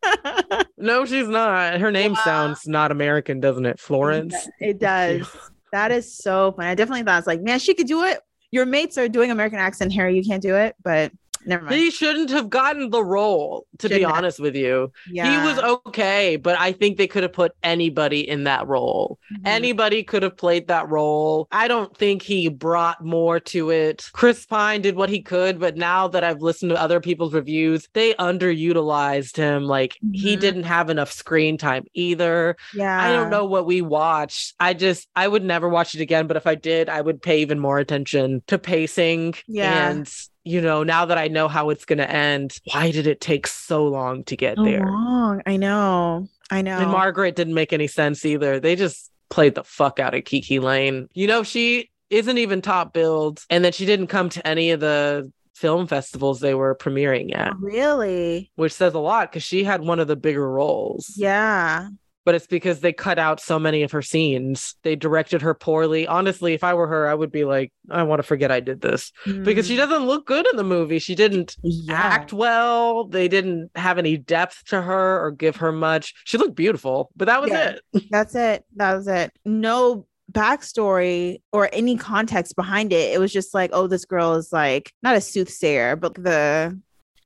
[0.78, 1.80] no, she's not.
[1.80, 2.22] Her name wow.
[2.24, 3.80] sounds not American, doesn't it?
[3.80, 4.36] Florence.
[4.60, 5.28] It does.
[5.72, 6.70] That is so funny.
[6.70, 8.20] I definitely thought it's like, man, she could do it.
[8.52, 10.16] Your mates are doing American accent, Harry.
[10.16, 11.12] You can't do it, but
[11.46, 11.76] never mind.
[11.76, 14.18] He shouldn't have gotten the role, to be Shouldn't have.
[14.18, 14.92] honest with you.
[15.10, 15.30] Yeah.
[15.30, 19.20] He was okay, but I think they could have put anybody in that role.
[19.34, 19.42] Mhm.
[19.46, 21.48] Anybody could have played that role.
[21.52, 24.10] I don't think he brought more to it.
[24.14, 27.88] Chris Pine did what he could, but now that I've listened to other people's reviews,
[27.94, 29.64] they underutilized him.
[29.64, 30.40] Like he Mhm.
[30.40, 32.56] didn't have enough screen time either.
[32.74, 33.02] yeah.
[33.04, 34.54] I don't know what we watched.
[34.60, 37.40] I just I would never watch it again, but if I did, I would pay
[37.42, 39.36] even more attention to pacing.
[39.48, 39.90] Yeah.
[39.90, 40.12] And
[40.44, 43.86] you know, now that I know how it's gonna end, why did it take so
[43.88, 44.86] long to get So there?
[44.86, 45.42] long.
[45.46, 46.28] I know.
[46.52, 46.78] I know.
[46.80, 48.60] And Margaret didn't make any sense either.
[48.60, 51.08] They just played the fuck out of KiKi Layne.
[51.14, 54.80] You know, she isn't even top billed, and then she didn't come to any of
[54.80, 58.52] the film festivals they were premiering at, really?
[58.56, 61.14] which says a lot because she had one of the bigger roles.
[61.16, 61.88] Yeah.
[62.26, 64.76] But it's because they cut out so many of her scenes.
[64.84, 66.08] They directed her poorly.
[66.08, 68.80] Honestly, if I were her, I would be like, I want to forget I did
[68.80, 69.78] this because she Mm.
[69.78, 71.00] doesn't look good in the movie.
[71.00, 71.94] She didn't Yeah.
[71.96, 73.06] act well.
[73.06, 76.14] They didn't have any depth to her or give her much.
[76.24, 77.76] She looked beautiful, but that was Yeah.
[77.94, 78.04] it.
[78.12, 78.64] That's it.
[78.78, 79.32] That was it.
[79.44, 83.14] No backstory or any context behind it.
[83.14, 86.80] It was just like, oh, this girl is like not a soothsayer, but the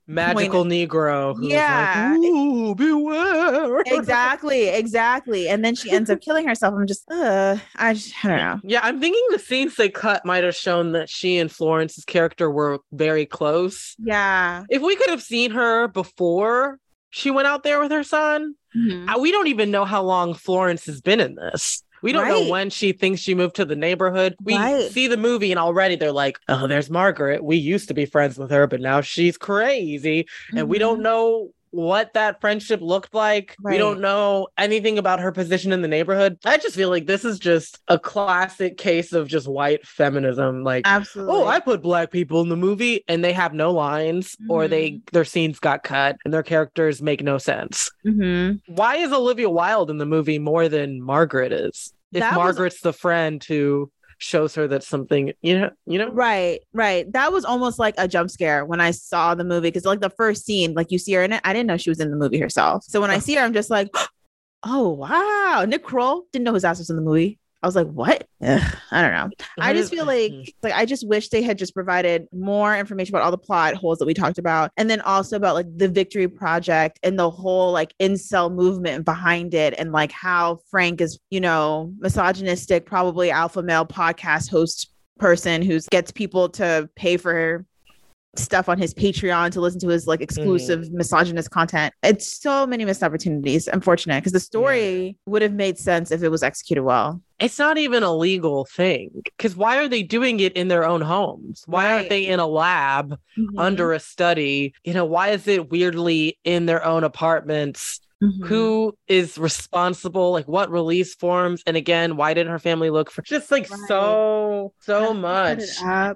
[0.07, 1.35] magical Negro.
[1.35, 2.11] who's Yeah.
[2.17, 3.81] Like, Ooh, beware.
[3.85, 5.47] exactly, exactly.
[5.49, 6.73] And then she ends up killing herself.
[6.73, 8.59] I'm just, uh, I, just, I don't know.
[8.63, 12.49] Yeah, I'm thinking the scenes they cut might have shown that she and Florence's character
[12.49, 13.95] were very close.
[13.99, 14.63] Yeah.
[14.69, 16.79] If we could have seen her before
[17.09, 19.05] she went out there with her son, Mhm.
[19.07, 21.83] I- we don't even know how long Florence has been in this.
[22.01, 22.29] We don't Right.
[22.45, 24.35] know when she thinks she moved to the neighborhood.
[24.43, 24.91] We Right.
[24.91, 27.43] see the movie and already they're like, oh, there's Margaret.
[27.43, 30.27] We used to be friends with her, but now she's crazy.
[30.55, 31.03] And we don't Mhm.
[31.03, 33.55] know what that friendship looked like.
[33.63, 36.39] We don't know anything about her position in the neighborhood.
[36.43, 40.63] I just feel like this is just a classic case of just white feminism.
[40.63, 41.35] Like, Absolutely.
[41.35, 44.87] oh, I put black people in the movie and they have no lines or they
[44.87, 44.97] Mm-hmm.
[45.13, 47.91] their scenes got cut and their characters make no sense.
[48.05, 48.59] Mhm.
[48.67, 51.93] Why is Olivia Wilde in the movie more than Margaret is?
[52.13, 56.09] If That was- Margaret's the friend who shows her that something, you know, you know,
[56.09, 57.11] Right, right.
[57.13, 60.09] That was almost like a jump scare when I saw the movie because, like, the
[60.09, 61.41] first scene, like you see her in it.
[61.43, 62.83] I didn't know she was in the movie herself.
[62.87, 63.89] So when I see her, I'm just like,
[64.63, 67.39] oh wow, Nick Kroll didn't know his ass was in the movie.
[67.63, 68.27] I was like, what?
[68.43, 69.29] Ugh, I don't know.
[69.59, 70.49] I just feel like mm-hmm.
[70.63, 73.99] like I just wish they had just provided more information about all the plot holes
[73.99, 77.71] that we talked about, and then also about like the Victory Project and the whole
[77.71, 83.63] like incel movement behind it, and like how Frank is, you know, misogynistic, probably alpha
[83.63, 87.65] male podcast host person who gets people to pay for
[88.35, 90.97] stuff on his Patreon to listen to his like exclusive mm-hmm.
[90.97, 91.93] misogynist content.
[92.03, 96.29] It's so many missed opportunities, unfortunate, because the story would have made sense if it
[96.29, 97.21] was executed well.
[97.39, 99.09] It's not even a legal thing.
[99.23, 101.63] Because why are they doing it in their own homes?
[101.65, 103.59] Why aren't they in a lab Mhm.
[103.59, 104.73] under a study?
[104.83, 107.99] You know, why is it weirdly in their own apartments?
[108.23, 108.47] Mhm.
[108.47, 110.31] Who is responsible?
[110.31, 111.61] Like what release forms?
[111.67, 113.87] And again, why didn't her family look for just like Right.
[113.87, 115.61] so, so much?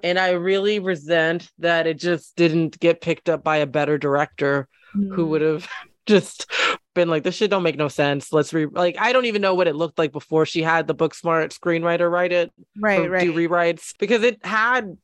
[0.02, 4.66] And I really resent that it just didn't get picked up by a better director
[4.92, 5.28] who Mhm.
[5.28, 5.68] would have
[6.06, 6.50] just
[6.94, 8.32] been like, this shit don't make no sense.
[8.32, 10.94] Let's re like I don't even know what it looked like before she had the
[10.94, 13.24] Booksmart screenwriter write it right, right.
[13.24, 14.96] do rewrites because it had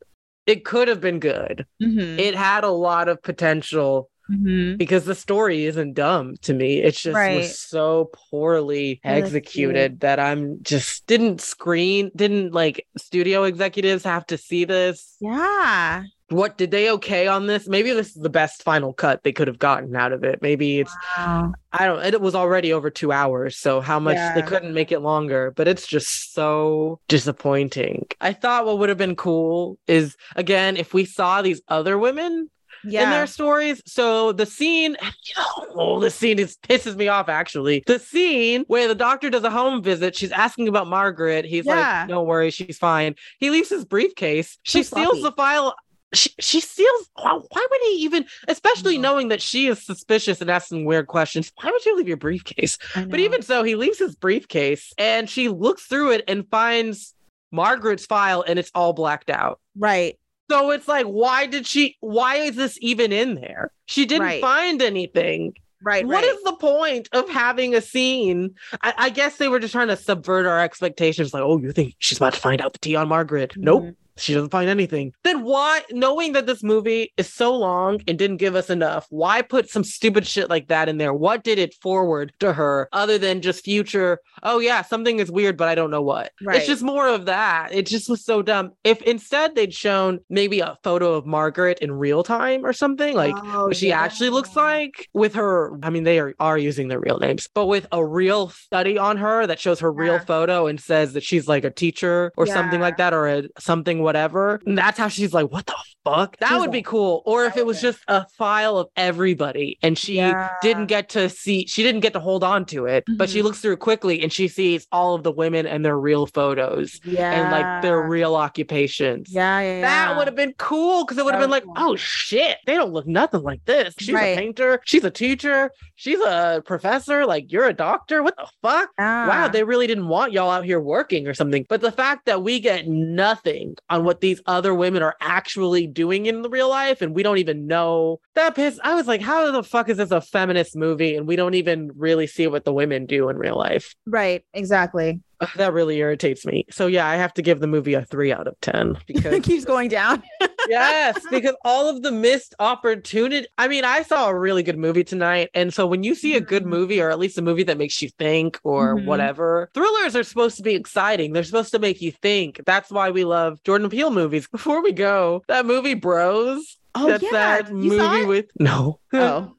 [0.47, 1.67] it could have been good.
[1.83, 2.19] Mhm.
[2.19, 4.77] It had a lot of potential Mhm.
[4.79, 6.79] because the story isn't dumb to me.
[6.83, 7.39] It just Right.
[7.39, 10.01] was so poorly Executed.
[10.01, 15.17] that I'm just didn't screen, didn't like studio executives have to see this.
[15.21, 16.03] Yeah.
[16.31, 17.67] What did they okay on this?
[17.67, 20.41] Maybe this is the best final cut they could have gotten out of it.
[20.43, 21.55] Maybe it's Wow.
[21.73, 25.01] I don't it was already over two hours, so how much they couldn't make it
[25.01, 28.07] longer, but it's just so disappointing.
[28.21, 32.51] I thought what would have been cool is again if we saw these other women
[32.85, 33.05] Yeah.
[33.05, 33.83] in their stories.
[33.87, 34.97] So the scene,
[35.37, 37.83] oh, the scene is pisses me off actually.
[37.87, 41.45] The scene where the doctor does a home visit, she's asking about Margaret.
[41.45, 42.01] He's Yeah.
[42.01, 44.59] like, "Don't worry, she's fine." He leaves his briefcase.
[44.63, 45.23] She So steals sloppy.
[45.23, 45.75] the file.
[46.15, 47.11] She, she steals.
[47.17, 49.01] Why why would he even, especially Mhm.
[49.03, 51.53] knowing that she is suspicious and asking weird questions?
[51.61, 52.79] Why would you leave your briefcase?
[52.95, 57.15] But even so, he leaves his briefcase and she looks through it and finds
[57.53, 59.61] Margaret's file and it's all blacked out.
[59.77, 60.19] right.
[60.51, 61.97] So it's like, why did she?
[62.01, 63.71] Why is this even in there?
[63.87, 64.41] She didn't Right.
[64.41, 65.55] find anything.
[65.83, 66.05] Right.
[66.07, 66.25] What right.
[66.25, 68.55] is the point of having a scene?
[68.83, 71.33] I, I guess they were just trying to subvert our expectations.
[71.33, 73.53] Like, oh, you think she's about to find out the tea on Margaret?
[73.57, 73.83] Nope.
[73.83, 73.91] Mm-hmm.
[74.19, 75.13] She doesn't find anything.
[75.25, 79.43] Then why, knowing that this movie is so long and didn't give us enough, why
[79.43, 81.15] put some stupid shit like that in there?
[81.15, 84.19] What did it forward to her other than just future?
[84.43, 86.33] Oh yeah, something is weird, but I don't know what.
[86.43, 86.59] Right.
[86.59, 87.73] It's just more of that.
[87.73, 88.73] It just was so dumb.
[88.85, 93.35] If instead they'd shown maybe a photo of Margaret in real time or something, like
[93.39, 94.01] Oh, what she yeah.
[94.01, 97.67] actually looks like with her i mean they are, are using their real names but
[97.67, 101.47] with a real study on her that shows her real photo and says that she's
[101.47, 105.35] like a teacher or something like that or a, something whatever and that's how she's
[105.35, 108.25] like what the fuck that She's would be cool or if it was just a
[108.39, 110.49] file of everybody and she Yeah.
[110.63, 113.45] didn't get to see she didn't get to hold on to it but she Mhm.
[113.45, 117.33] looks through quickly and she sees all of the women and their real photos Yeah.
[117.33, 121.35] and like their real occupations Yeah, yeah, that would have been cool because it would
[121.35, 121.75] have been like, cool.
[121.77, 123.95] oh shit, they don't look nothing like this.
[123.99, 124.37] She's Right.
[124.39, 128.23] a painter, she's a teacher, she's a professor, like you're a doctor.
[128.23, 128.89] What the fuck?
[128.99, 131.67] Wow, they really didn't want y'all out here working or something.
[131.69, 136.27] But the fact that we get nothing on what these other women are actually doing
[136.27, 139.51] in the real life and we don't even know that piss I was like, how
[139.51, 142.73] the fuck is this a feminist movie and we don't even really see what the
[142.73, 143.95] women do in real life?
[144.07, 145.21] right, exactly.
[145.41, 146.65] Ugh, that really irritates me.
[146.71, 149.43] So yeah, I have to give the movie a three out of ten because it
[149.45, 150.23] keeps going down.
[150.69, 153.47] yes, because all of the missed opportunity.
[153.57, 155.51] I mean, I saw a really good movie tonight.
[155.55, 156.69] And so when you see a good Mhm.
[156.69, 159.05] movie, or at least a movie that makes you think or Mhm.
[159.07, 161.33] whatever, thrillers are supposed to be exciting.
[161.33, 162.61] They're supposed to make you think.
[162.67, 164.49] That's why we love Jordan Peele movies.
[164.53, 166.77] Before we go, that movie Bros.
[167.01, 167.31] Oh that's yeah,
[167.63, 168.29] that you saw movie it?
[168.29, 169.01] with no.
[169.13, 169.55] Oh,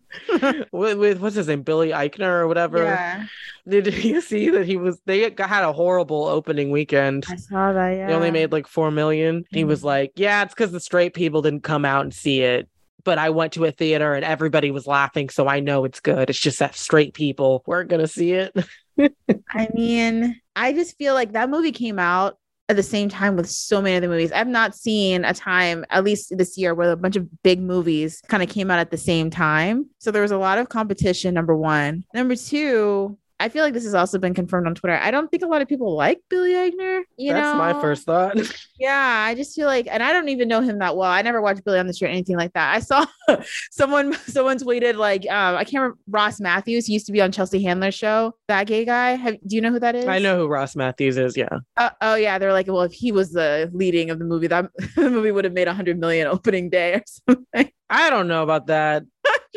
[0.72, 1.62] with, with what's his name?
[1.62, 2.84] Billy Eichner or whatever.
[2.84, 3.26] yeah.
[3.68, 7.26] Did you see that he was they got, had a horrible opening weekend?
[7.30, 7.90] I saw that.
[7.92, 9.44] Yeah, They only made like four million.
[9.52, 9.86] He was Mhm.
[9.86, 12.68] like, Yeah, it's because the straight people didn't come out and see it.
[13.04, 16.30] But I went to a theater and everybody was laughing, so I know it's good.
[16.32, 18.56] It's just that straight people weren't gonna see it.
[19.52, 22.39] I mean, I just feel like that movie came out
[22.70, 24.32] at the same time with so many other movies.
[24.32, 28.22] I've not seen a time, at least this year, where a bunch of big movies
[28.28, 29.89] kind of came out at the same time.
[29.97, 32.05] So there was a lot of competition, number one.
[32.13, 34.96] Number two, I feel like this has also been confirmed on Twitter.
[34.96, 37.04] I don't think a lot of people like Billy Eichner.
[37.18, 38.38] You That's know, my first thought.
[38.80, 41.12] Yeah, I just feel like, and I don't even know him that well.
[41.12, 42.74] I never watched Billy on the Street or anything like that.
[42.74, 43.06] I saw
[43.72, 46.86] someone, someone tweeted like, um, I can't remember Ross Mathews.
[46.86, 48.36] He used to be on Chelsea Handler's show.
[48.48, 49.16] That gay guy.
[49.16, 50.06] Have, do you know who that is?
[50.06, 51.60] I know who Ross Mathews is, yeah.
[51.76, 54.70] Uh, oh yeah, they're like, well, if he was the leading of the movie, that
[54.96, 57.70] the movie would have made a hundred million opening day or something.
[57.90, 59.04] I don't know about that.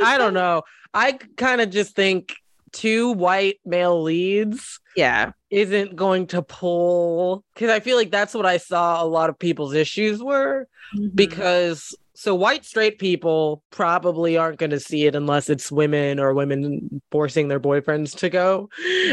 [0.02, 0.62] I don't know.
[0.92, 2.34] I kind of just think
[2.72, 8.46] two white male leads Yeah, isn't going to pull because I feel like that's what
[8.46, 10.68] I saw a lot of people's issues were.
[10.96, 11.08] Mm-hmm.
[11.14, 16.32] because so white straight people probably aren't going to see it unless it's women or
[16.34, 18.68] women forcing their boyfriends to go.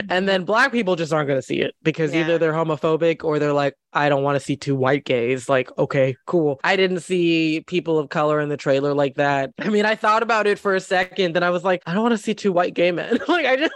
[0.10, 2.22] And then black people just aren't going to see it because Yeah.
[2.22, 5.50] either they're homophobic or they're like i don't want to see two white gays.
[5.50, 6.60] Like okay cool.
[6.64, 9.52] I didn't see people of color in the trailer like that.
[9.60, 12.04] I mean i thought about it for a second then i was like i don't
[12.04, 13.18] want to see two white gay men.
[13.28, 13.74] Like i just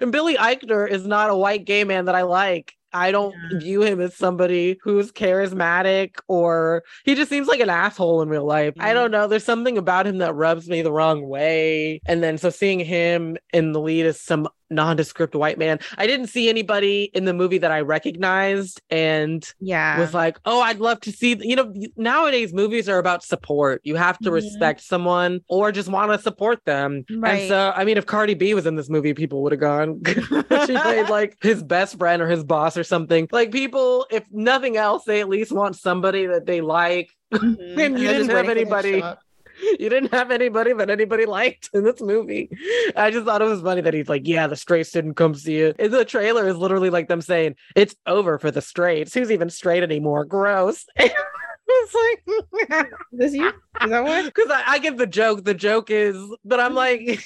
[0.00, 3.58] and billy eichner is not a white gay man that i like I don't Yeah.
[3.58, 8.46] view him as somebody who's charismatic or he just seems like an asshole in real
[8.46, 8.74] life.
[8.78, 8.94] I Mhm.
[8.94, 9.26] don't know.
[9.26, 12.00] There's something about him that rubs me the wrong way.
[12.06, 16.28] And then so seeing him in the lead as some nondescript white man, I didn't
[16.28, 21.00] see anybody in the movie that I recognized and yeah, was like, oh, I'd love
[21.02, 21.36] to see.
[21.40, 23.80] You know, nowadays movies are about support.
[23.84, 24.34] You have to Mhm.
[24.34, 27.04] respect someone or just want to support them.
[27.10, 27.40] Right.
[27.40, 30.00] And so, I mean, if Cardi B was in this movie, people would have gone.
[30.66, 33.28] she played like his best friend or his boss or something.
[33.32, 37.10] Like people, if nothing else, they at least want somebody that they like.
[37.34, 37.56] Mhm.
[37.78, 39.16] And you they're didn't have waiting for them to anybody.
[39.78, 42.48] You didn't have anybody that anybody liked in this movie.
[42.96, 45.58] I just thought it was funny that he's like, yeah, the straights didn't come see
[45.60, 45.76] it.
[45.78, 49.14] And the trailer is literally like them saying, it's over for the straights.
[49.14, 50.24] Who's even straight anymore?
[50.24, 50.86] Gross.
[50.96, 53.48] it's like, Is this you?
[53.48, 54.24] Is that what?
[54.34, 55.44] because I, I get the joke.
[55.44, 57.24] The joke is, but I'm like,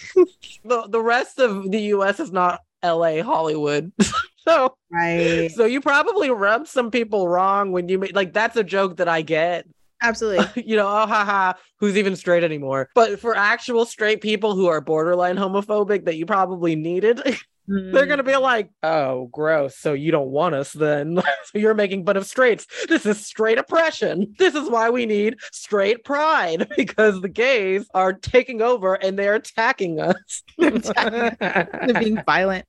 [0.64, 3.92] the, the rest of the US is not LA Hollywood.
[4.36, 5.50] so, Right.
[5.50, 9.08] so you probably rubbed some people wrong when you made like that's a joke that
[9.08, 9.66] I get
[10.02, 10.62] Absolutely.
[10.66, 12.88] you know, oh haha, who's even straight anymore?
[12.94, 17.20] But for actual straight people who are borderline homophobic that you probably needed,
[17.68, 19.76] they're gonna be like, oh, gross.
[19.76, 21.16] So you don't want us then?
[21.44, 22.66] so you're making fun of straights.
[22.88, 24.34] This is straight oppression.
[24.38, 29.34] This is why we need straight pride because the gays are taking over and they're
[29.34, 30.42] attacking us.
[30.58, 32.64] They're being violent.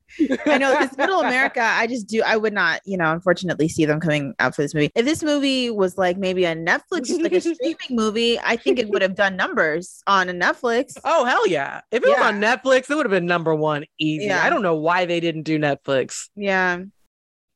[0.46, 3.86] I know this middle America, I just do I would not, you know, unfortunately see
[3.86, 4.92] them coming out for this movie.
[4.96, 8.90] If this movie was like maybe a Netflix, like a streaming movie, I think it
[8.90, 10.98] would have done numbers on a Netflix.
[11.04, 11.82] Oh hell yeah!
[11.92, 14.26] If it was on Netflix, it would have been number one easy.
[14.26, 14.44] Yeah.
[14.44, 16.30] I don't know why they didn't do Netflix.
[16.36, 16.80] Yeah.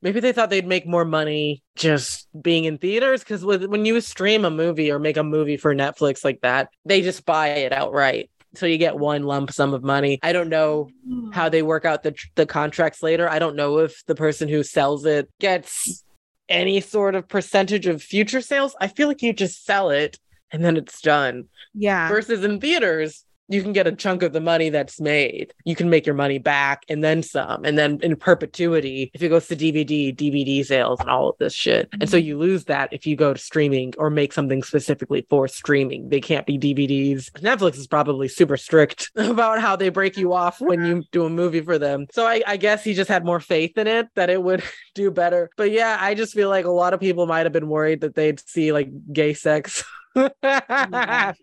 [0.02, 4.44] maybe they thought they'd make more money just being in theaters because when you stream
[4.46, 8.30] a movie or make a movie for Netflix like that, they just buy it outright.
[8.56, 10.20] So you get one lump sum of money.
[10.22, 10.90] I don't know
[11.32, 13.28] how they work out the the contracts later.
[13.28, 16.04] I don't know if the person who sells it gets
[16.50, 18.76] any sort of percentage of future sales.
[18.80, 20.20] I feel like you just sell it
[20.52, 21.46] and then it's done.
[21.74, 22.08] Yeah.
[22.10, 25.54] Versus in theaters, you can get a chunk of the money that's made.
[25.66, 27.66] You can make your money back and then some.
[27.66, 31.54] And then in perpetuity, if it goes to DVD, DVD sales and all of this
[31.54, 31.90] shit.
[32.00, 32.28] And so mm-hmm.
[32.28, 36.10] you lose that if you go to streaming or make something specifically for streaming.
[36.10, 37.32] They can't be DVDs.
[37.42, 41.30] Netflix is probably super strict about how they break you off when you do a
[41.30, 42.08] movie for them.
[42.12, 44.64] So I, I guess he just had more faith in it that it would
[44.96, 45.50] do better.
[45.58, 48.16] But yeah, I just feel like a lot of people might have been worried that
[48.16, 49.84] they'd see like gay sex
[50.16, 51.34] They're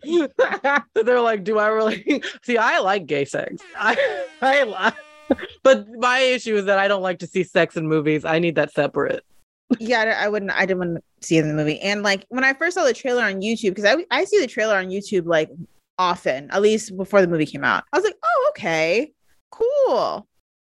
[1.19, 2.57] like, do I really see?
[2.57, 3.61] I like gay sex.
[3.77, 4.93] I, I like,
[5.63, 8.25] but my issue is that I don't like to see sex in movies.
[8.25, 9.23] I need that separate.
[9.79, 10.51] yeah, I wouldn't.
[10.51, 11.79] I didn't want to see it in the movie.
[11.79, 14.47] And like when I first saw the trailer on YouTube, because I I see the
[14.47, 15.49] trailer on YouTube like
[15.97, 17.83] often, at least before the movie came out.
[17.93, 19.11] I was like, oh okay,
[19.51, 20.27] cool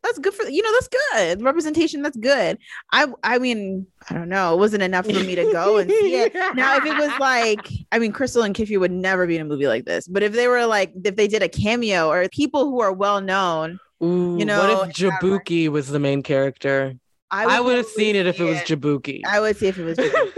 [0.03, 1.41] that's good for you know that's good.
[1.41, 2.57] Representation that's good.
[2.91, 4.53] I i mean i don't know.
[4.53, 6.33] It wasn't enough for me to go and see it.
[6.55, 9.45] Now if it was like i mean crystal and Kiffy would never be in a
[9.45, 12.65] movie like this but if they were like if they did a cameo or people
[12.65, 16.93] who are well known Ooh, you know what if Jaboukie was the main character?
[17.31, 19.21] I would, I would have seen it if it was Jaboukie.
[19.25, 20.31] I would see if it was Jaboukie.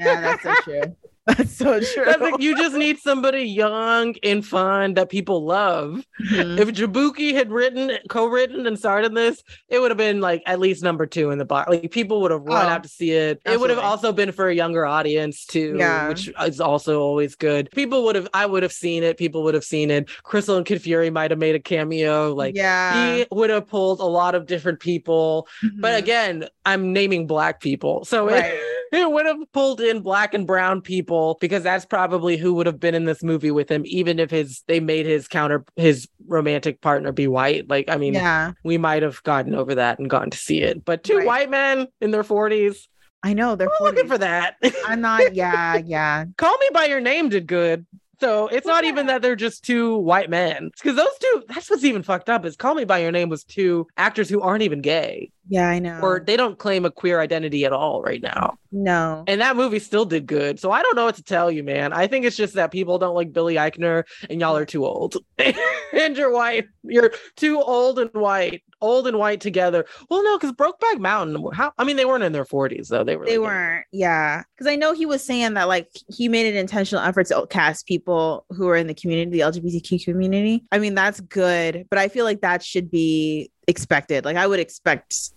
[0.00, 0.96] yeah that's so true
[1.26, 2.04] That's so true.
[2.04, 6.04] That's like you just need somebody young and fun that people love.
[6.30, 6.58] Mm-hmm.
[6.58, 10.82] If Jaboukie had written, co-written, and started this, it would have been like at least
[10.82, 11.70] number two in the box.
[11.70, 13.40] Like people would have run oh, out to see it.
[13.44, 13.52] Absolutely.
[13.52, 16.08] It would have also been for a younger audience too, yeah.
[16.08, 17.70] which is also always good.
[17.70, 19.16] People would have, I would have seen it.
[19.16, 20.08] People would have seen it.
[20.22, 22.34] Crystal and Kid Fury might have made a cameo.
[22.34, 23.16] Like yeah.
[23.16, 25.48] he would have pulled a lot of different people.
[25.64, 25.80] Mm-hmm.
[25.80, 28.54] But again, I'm naming black people, so right.
[28.54, 28.60] it,
[28.96, 32.80] it would have pulled in black and brown people because that's probably who would have
[32.80, 36.80] been in this movie with him, even if his they made his counter his romantic
[36.80, 37.68] partner be white.
[37.68, 38.52] Like, I mean, yeah.
[38.64, 40.84] we might have gotten over that and gotten to see it.
[40.84, 41.26] But two right.
[41.26, 42.76] white men in their 40s.
[43.22, 44.56] I know they're looking for that.
[44.84, 46.26] I'm not, yeah, yeah.
[46.36, 47.86] Call Me By Your Name did good.
[48.20, 50.70] So it's not even that they're just two white men.
[50.74, 53.44] Because those two, that's what's even fucked up is Call Me By Your Name was
[53.44, 55.30] two actors who aren't even gay.
[55.48, 56.00] Yeah, I know.
[56.00, 58.58] Or they don't claim a queer identity at all right now.
[58.72, 59.24] No.
[59.26, 60.58] And that movie still did good.
[60.58, 61.92] So I don't know what to tell you, man.
[61.92, 65.16] I think it's just that people don't like Billy Eichner and y'all are too old.
[65.38, 66.66] and you're white.
[66.82, 68.62] You're too old and white.
[68.84, 69.86] Old and white together.
[70.10, 73.02] Well, no, because Brokeback Mountain, how I mean, they weren't in their 40s though.
[73.02, 74.42] They were they weren't, yeah.
[74.54, 77.86] Because I know he was saying that like he made an intentional effort to cast
[77.86, 80.64] people who are in the community, the LGBTQ community.
[80.70, 84.26] I mean, that's good, but I feel like that should be expected.
[84.26, 85.30] Like I would expect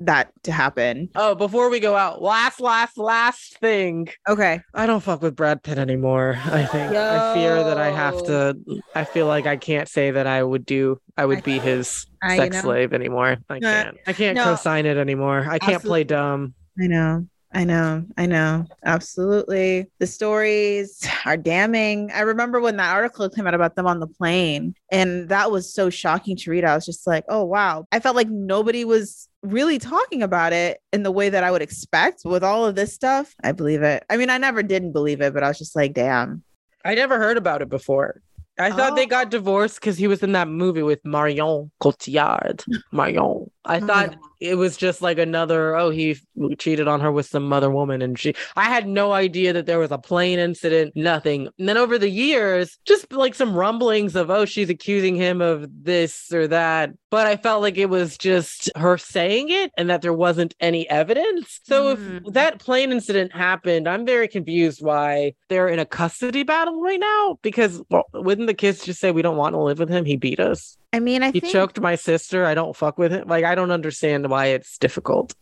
[0.00, 1.08] that to happen.
[1.14, 4.08] Oh, before we go out, last, last, last thing.
[4.28, 4.60] Okay.
[4.74, 6.38] I don't fuck with Brad Pitt anymore.
[6.44, 7.00] I think Yo.
[7.00, 8.56] I fear that I have to.
[8.94, 11.00] I feel like I can't say that I would do.
[11.16, 12.68] I would I, be his I, sex you know.
[12.68, 13.36] slave anymore.
[13.48, 13.96] I can't.
[14.06, 14.44] I can't no.
[14.44, 15.40] co-sign it anymore.
[15.40, 15.88] I can't Absolutely.
[15.88, 16.54] play dumb.
[16.80, 17.26] I know.
[17.52, 19.90] I know, I know, absolutely.
[19.98, 22.10] The stories are damning.
[22.12, 25.72] I remember when that article came out about them on the plane, and that was
[25.72, 26.64] so shocking to read.
[26.64, 27.86] I was just like, oh, wow.
[27.90, 31.62] I felt like nobody was really talking about it in the way that I would
[31.62, 33.34] expect with all of this stuff.
[33.42, 34.04] I believe it.
[34.08, 36.44] I mean, I never didn't believe it, but I was just like, damn.
[36.84, 38.22] I never heard about it before.
[38.60, 38.94] I thought oh.
[38.94, 42.64] they got divorced because he was in that movie with Marion Cotillard.
[42.92, 43.50] Marion.
[43.64, 46.16] I thought it was just like another, oh, he
[46.58, 48.00] cheated on her with some other woman.
[48.00, 51.48] And she, I had no idea that there was a plane incident, nothing.
[51.58, 55.68] And then over the years, just like some rumblings of, oh, she's accusing him of
[55.84, 56.90] this or that.
[57.10, 60.88] But I felt like it was just her saying it and that there wasn't any
[60.88, 61.60] evidence.
[61.64, 62.26] So mm.
[62.26, 67.00] if that plane incident happened, I'm very confused why they're in a custody battle right
[67.00, 67.38] now.
[67.42, 70.06] Because well, wouldn't the kids just say, we don't want to live with him?
[70.06, 70.78] He beat us.
[70.92, 71.52] I mean, I think he think...
[71.52, 72.44] choked my sister.
[72.44, 73.28] I don't fuck with him.
[73.28, 75.34] Like, I don't understand why it's difficult.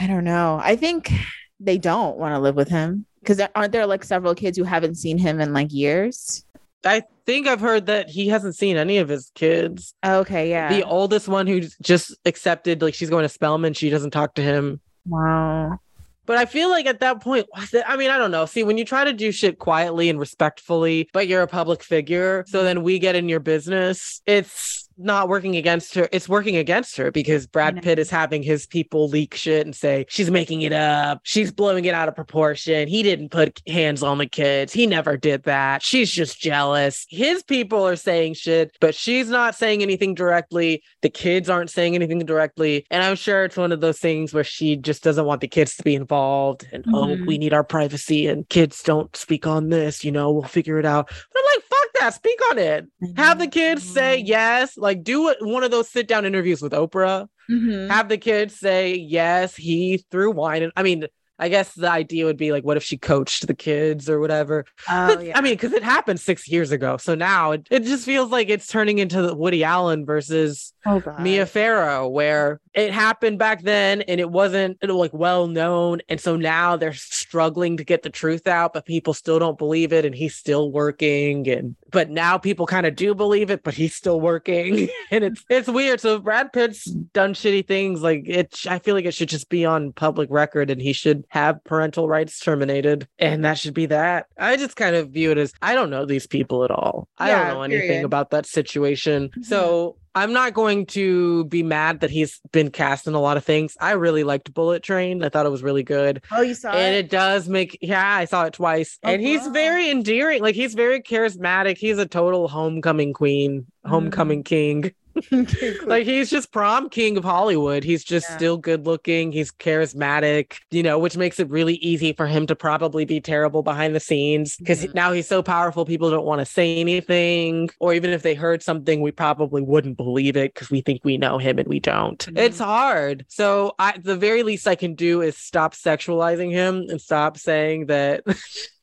[0.00, 0.60] I don't know.
[0.62, 1.12] I think
[1.60, 4.96] they don't want to live with him because aren't there like several kids who haven't
[4.96, 6.44] seen him in like years?
[6.84, 9.94] I think I've heard that he hasn't seen any of his kids.
[10.04, 10.68] Okay, yeah.
[10.72, 14.42] The oldest one who just accepted, like, she's going to Spelman, she doesn't talk to
[14.42, 14.80] him.
[15.04, 15.80] Wow.
[16.24, 17.46] But I feel like at that point,
[17.86, 18.46] I mean, I don't know.
[18.46, 22.44] See, when you try to do shit quietly and respectfully, but you're a public figure,
[22.46, 26.08] so then we get in your business, it's not working against her.
[26.12, 27.80] It's working against her because Brad.
[27.82, 31.20] Pitt is having his people leak shit and say she's making it up.
[31.22, 32.88] She's blowing it out of proportion.
[32.88, 34.72] He didn't put hands on the kids.
[34.72, 35.82] He never did that.
[35.82, 37.06] She's just jealous.
[37.08, 40.82] His people are saying shit, but she's not saying anything directly.
[41.02, 42.84] The kids aren't saying anything directly.
[42.90, 45.76] And I'm sure it's one of those things where she just doesn't want the kids
[45.76, 47.26] to be involved and oh, Mhm.
[47.26, 50.84] we need our privacy and kids don't speak on this, you know, we'll figure it
[50.86, 51.06] out.
[51.08, 52.86] But I'm like, fuck that, speak on it.
[53.16, 54.76] Have the kids say yes.
[54.76, 57.28] Like do one of those sit down interviews with Oprah.
[57.50, 57.88] Mhm.
[57.88, 59.56] Have the kids say yes.
[59.56, 60.62] He threw wine.
[60.62, 61.06] And I mean,
[61.40, 64.64] I guess the idea would be like, what if she coached the kids or whatever?
[64.90, 65.38] Oh, yeah.
[65.38, 66.96] I mean, because it happened six years ago.
[66.96, 71.00] So now it, it just feels like it's turning into the Woody Allen versus oh,
[71.20, 76.00] Mia Farrow, where it happened back then and it wasn't like well known.
[76.08, 79.92] And so now they're struggling to get the truth out, but people still don't believe
[79.92, 80.04] it.
[80.04, 81.48] And he's still working.
[81.48, 84.88] And but now people kind of do believe it, but he's still working.
[85.10, 86.00] and it's it's weird.
[86.00, 89.64] So Brad Pitt's done shitty things, like it I feel like it should just be
[89.64, 93.08] on public record and he should have parental rights terminated.
[93.18, 94.26] And that should be that.
[94.38, 97.08] I just kind of view it as I don't know these people at all.
[97.18, 98.04] I Yeah, don't know anything period.
[98.04, 99.30] about that situation.
[99.36, 99.44] Mhm.
[99.44, 103.44] So I'm not going to be mad that he's been cast in a lot of
[103.44, 103.76] things.
[103.80, 105.22] I really liked Bullet Train.
[105.22, 106.22] I thought it was really good.
[106.32, 106.82] Oh, you saw And it?
[106.82, 108.98] And it does make, yeah, I saw it twice.
[109.04, 109.50] Oh, and he's wow.
[109.52, 110.42] very endearing.
[110.42, 111.78] Like he's very charismatic.
[111.78, 113.90] He's a total homecoming queen, Mm.
[113.90, 114.92] homecoming king.
[115.86, 117.84] Like he's just prom king of Hollywood.
[117.84, 118.36] He's just Yeah.
[118.36, 119.32] still good looking.
[119.32, 123.62] He's charismatic, you know, which makes it really easy for him to probably be terrible
[123.62, 124.94] behind the scenes because Mhm.
[124.94, 125.84] now he's so powerful.
[125.84, 129.96] People don't want to say anything, or even if they heard something, we probably wouldn't
[129.96, 132.26] believe it because we think we know him and we don't.
[132.26, 132.38] Mhm.
[132.38, 133.24] It's hard.
[133.28, 137.86] So I, the very least I can do is stop sexualizing him and stop saying
[137.86, 138.22] that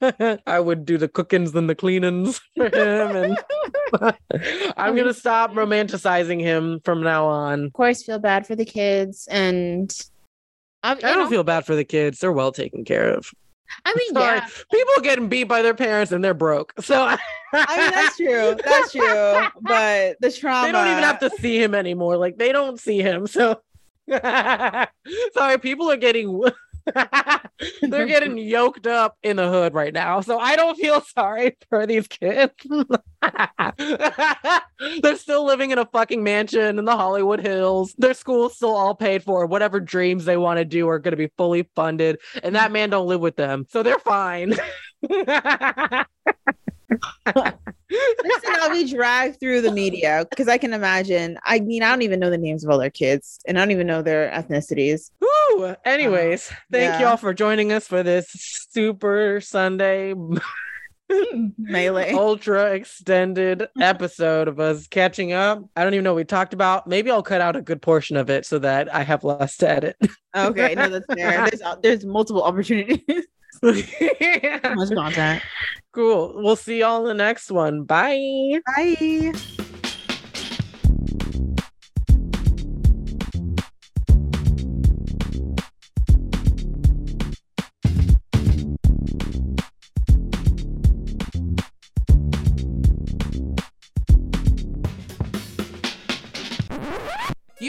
[0.48, 3.38] I would do the cookings and the cleanings for him and
[4.78, 7.66] I'm gonna stop romanticizing him from now on.
[7.66, 9.28] of course, feel bad for the kids.
[9.30, 9.94] And
[10.84, 13.32] I, I don't feel bad for the kids; they're well taken care of.
[13.84, 14.48] I mean, Sorry, yeah.
[14.72, 17.04] people getting beat by their parents and they're broke, so
[17.54, 18.56] I mean, that's true.
[18.64, 19.48] That's true.
[19.62, 20.68] But the trauma.
[20.68, 22.18] they don't even have to see him anymore.
[22.18, 23.62] Like they don't see him, so
[25.34, 26.44] sorry, people are getting.
[27.82, 30.22] They're getting yoked up in the hood right now.
[30.22, 32.54] So I don't feel sorry for these kids.
[35.02, 37.96] They're still living in a fucking mansion in the Hollywood Hills.
[37.98, 39.46] Their school's still all paid for.
[39.46, 42.20] Whatever dreams they want to do are going to be fully funded.
[42.44, 43.66] And that man don't live with them.
[43.70, 44.56] So they're fine.
[47.26, 51.38] Listen, I'll be dragged through the media because I can imagine.
[51.44, 53.72] I mean, I don't even know the names of all their kids, and I don't
[53.72, 55.12] even know their ethnicities.
[55.22, 55.76] Woo!
[55.86, 57.02] Anyways, um, thank yeah.
[57.02, 58.28] y'all for joining us for this
[58.70, 60.14] super Sunday
[61.58, 62.14] Melee.
[62.14, 65.64] ultra extended episode of us catching up.
[65.76, 66.88] I don't even know what we talked about.
[66.88, 69.70] Maybe I'll cut out a good portion of it so that I have less to
[69.70, 69.98] edit.
[70.38, 71.50] Okay, no, that's fair.
[71.50, 73.26] There's there's multiple opportunities.
[73.64, 73.86] Much
[74.94, 75.42] content.
[75.94, 76.34] cool.
[76.36, 77.84] We'll see y'all in the next one.
[77.86, 78.60] Bye.
[78.76, 79.32] Bye.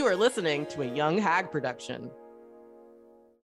[0.07, 2.13] You are listening to a Young Hag production.